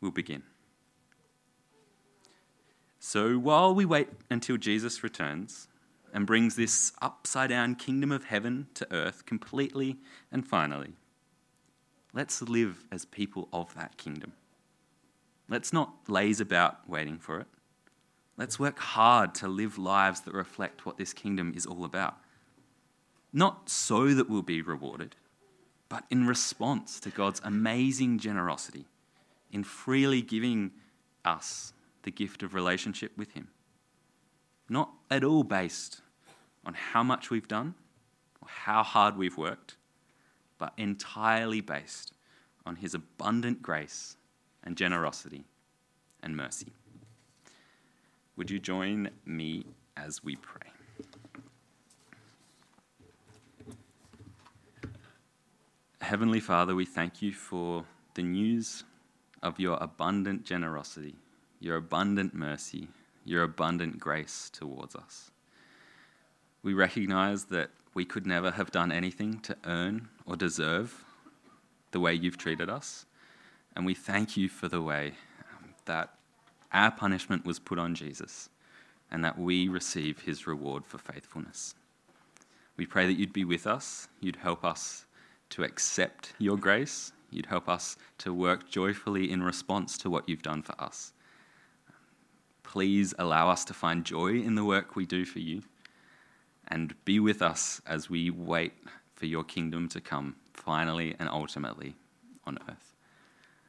will 0.00 0.12
begin. 0.12 0.44
So 3.00 3.38
while 3.40 3.74
we 3.74 3.84
wait 3.84 4.06
until 4.30 4.56
Jesus 4.56 5.02
returns 5.02 5.66
and 6.12 6.28
brings 6.28 6.54
this 6.54 6.92
upside 7.02 7.48
down 7.48 7.74
kingdom 7.74 8.12
of 8.12 8.26
heaven 8.26 8.68
to 8.74 8.86
earth 8.92 9.26
completely 9.26 9.98
and 10.30 10.46
finally, 10.46 10.92
let's 12.12 12.40
live 12.40 12.84
as 12.92 13.04
people 13.04 13.48
of 13.52 13.74
that 13.74 13.96
kingdom. 13.96 14.32
Let's 15.48 15.72
not 15.72 15.92
laze 16.06 16.40
about 16.40 16.88
waiting 16.88 17.18
for 17.18 17.40
it. 17.40 17.48
Let's 18.36 18.60
work 18.60 18.78
hard 18.78 19.34
to 19.36 19.48
live 19.48 19.76
lives 19.76 20.20
that 20.20 20.34
reflect 20.34 20.86
what 20.86 20.98
this 20.98 21.12
kingdom 21.12 21.52
is 21.56 21.66
all 21.66 21.84
about. 21.84 22.18
Not 23.36 23.68
so 23.68 24.14
that 24.14 24.30
we'll 24.30 24.42
be 24.42 24.62
rewarded, 24.62 25.16
but 25.88 26.04
in 26.08 26.24
response 26.24 27.00
to 27.00 27.10
God's 27.10 27.40
amazing 27.42 28.20
generosity 28.20 28.86
in 29.50 29.64
freely 29.64 30.22
giving 30.22 30.70
us 31.24 31.72
the 32.04 32.12
gift 32.12 32.44
of 32.44 32.54
relationship 32.54 33.10
with 33.18 33.32
Him. 33.32 33.48
Not 34.68 34.90
at 35.10 35.24
all 35.24 35.42
based 35.42 36.00
on 36.64 36.74
how 36.74 37.02
much 37.02 37.28
we've 37.28 37.48
done 37.48 37.74
or 38.40 38.46
how 38.48 38.84
hard 38.84 39.16
we've 39.16 39.36
worked, 39.36 39.76
but 40.56 40.72
entirely 40.76 41.60
based 41.60 42.12
on 42.64 42.76
His 42.76 42.94
abundant 42.94 43.62
grace 43.62 44.16
and 44.62 44.76
generosity 44.76 45.44
and 46.22 46.36
mercy. 46.36 46.72
Would 48.36 48.48
you 48.48 48.60
join 48.60 49.10
me 49.26 49.64
as 49.96 50.22
we 50.22 50.36
pray? 50.36 50.73
Heavenly 56.04 56.40
Father, 56.40 56.74
we 56.74 56.84
thank 56.84 57.22
you 57.22 57.32
for 57.32 57.86
the 58.12 58.22
news 58.22 58.84
of 59.42 59.58
your 59.58 59.78
abundant 59.80 60.44
generosity 60.44 61.14
your 61.60 61.76
abundant 61.76 62.34
mercy, 62.34 62.88
your 63.24 63.42
abundant 63.42 63.98
grace 63.98 64.50
towards 64.52 64.94
us. 64.94 65.30
We 66.62 66.74
recognize 66.74 67.46
that 67.46 67.70
we 67.94 68.04
could 68.04 68.26
never 68.26 68.50
have 68.50 68.70
done 68.70 68.92
anything 68.92 69.40
to 69.40 69.56
earn 69.64 70.10
or 70.26 70.36
deserve 70.36 71.02
the 71.92 72.00
way 72.00 72.12
you've 72.12 72.36
treated 72.36 72.68
us. 72.68 73.06
And 73.74 73.86
we 73.86 73.94
thank 73.94 74.36
you 74.36 74.50
for 74.50 74.68
the 74.68 74.82
way 74.82 75.14
um, 75.56 75.70
that 75.86 76.10
our 76.70 76.90
punishment 76.90 77.46
was 77.46 77.58
put 77.58 77.78
on 77.78 77.94
Jesus 77.94 78.50
and 79.10 79.24
that 79.24 79.38
we 79.38 79.68
receive 79.68 80.20
his 80.20 80.46
reward 80.46 80.84
for 80.84 80.98
faithfulness. 80.98 81.74
We 82.76 82.84
pray 82.84 83.06
that 83.06 83.14
you'd 83.14 83.32
be 83.32 83.46
with 83.46 83.66
us, 83.66 84.08
you'd 84.20 84.36
help 84.36 84.66
us 84.66 85.06
to 85.54 85.64
accept 85.64 86.34
your 86.38 86.56
grace, 86.56 87.12
you'd 87.30 87.46
help 87.46 87.68
us 87.68 87.96
to 88.18 88.32
work 88.32 88.70
joyfully 88.70 89.30
in 89.30 89.42
response 89.42 89.98
to 89.98 90.10
what 90.10 90.28
you've 90.28 90.42
done 90.42 90.62
for 90.62 90.80
us 90.80 91.12
please 92.74 93.14
allow 93.20 93.48
us 93.48 93.64
to 93.64 93.72
find 93.72 94.04
joy 94.04 94.32
in 94.32 94.56
the 94.56 94.64
work 94.64 94.96
we 94.96 95.06
do 95.06 95.24
for 95.24 95.38
you 95.38 95.62
and 96.66 96.92
be 97.04 97.20
with 97.20 97.40
us 97.40 97.80
as 97.86 98.10
we 98.10 98.30
wait 98.30 98.72
for 99.14 99.26
your 99.26 99.44
kingdom 99.44 99.88
to 99.88 100.00
come 100.00 100.34
finally 100.52 101.14
and 101.20 101.28
ultimately 101.28 101.94
on 102.44 102.58
earth. 102.68 102.96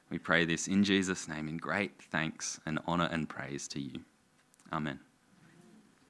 We 0.09 0.17
pray 0.17 0.43
this 0.43 0.67
in 0.67 0.83
Jesus' 0.83 1.27
name 1.27 1.47
in 1.47 1.57
great 1.57 2.01
thanks 2.01 2.59
and 2.65 2.79
honour 2.87 3.09
and 3.11 3.29
praise 3.29 3.67
to 3.67 3.79
you. 3.79 4.01
Amen. 4.73 4.99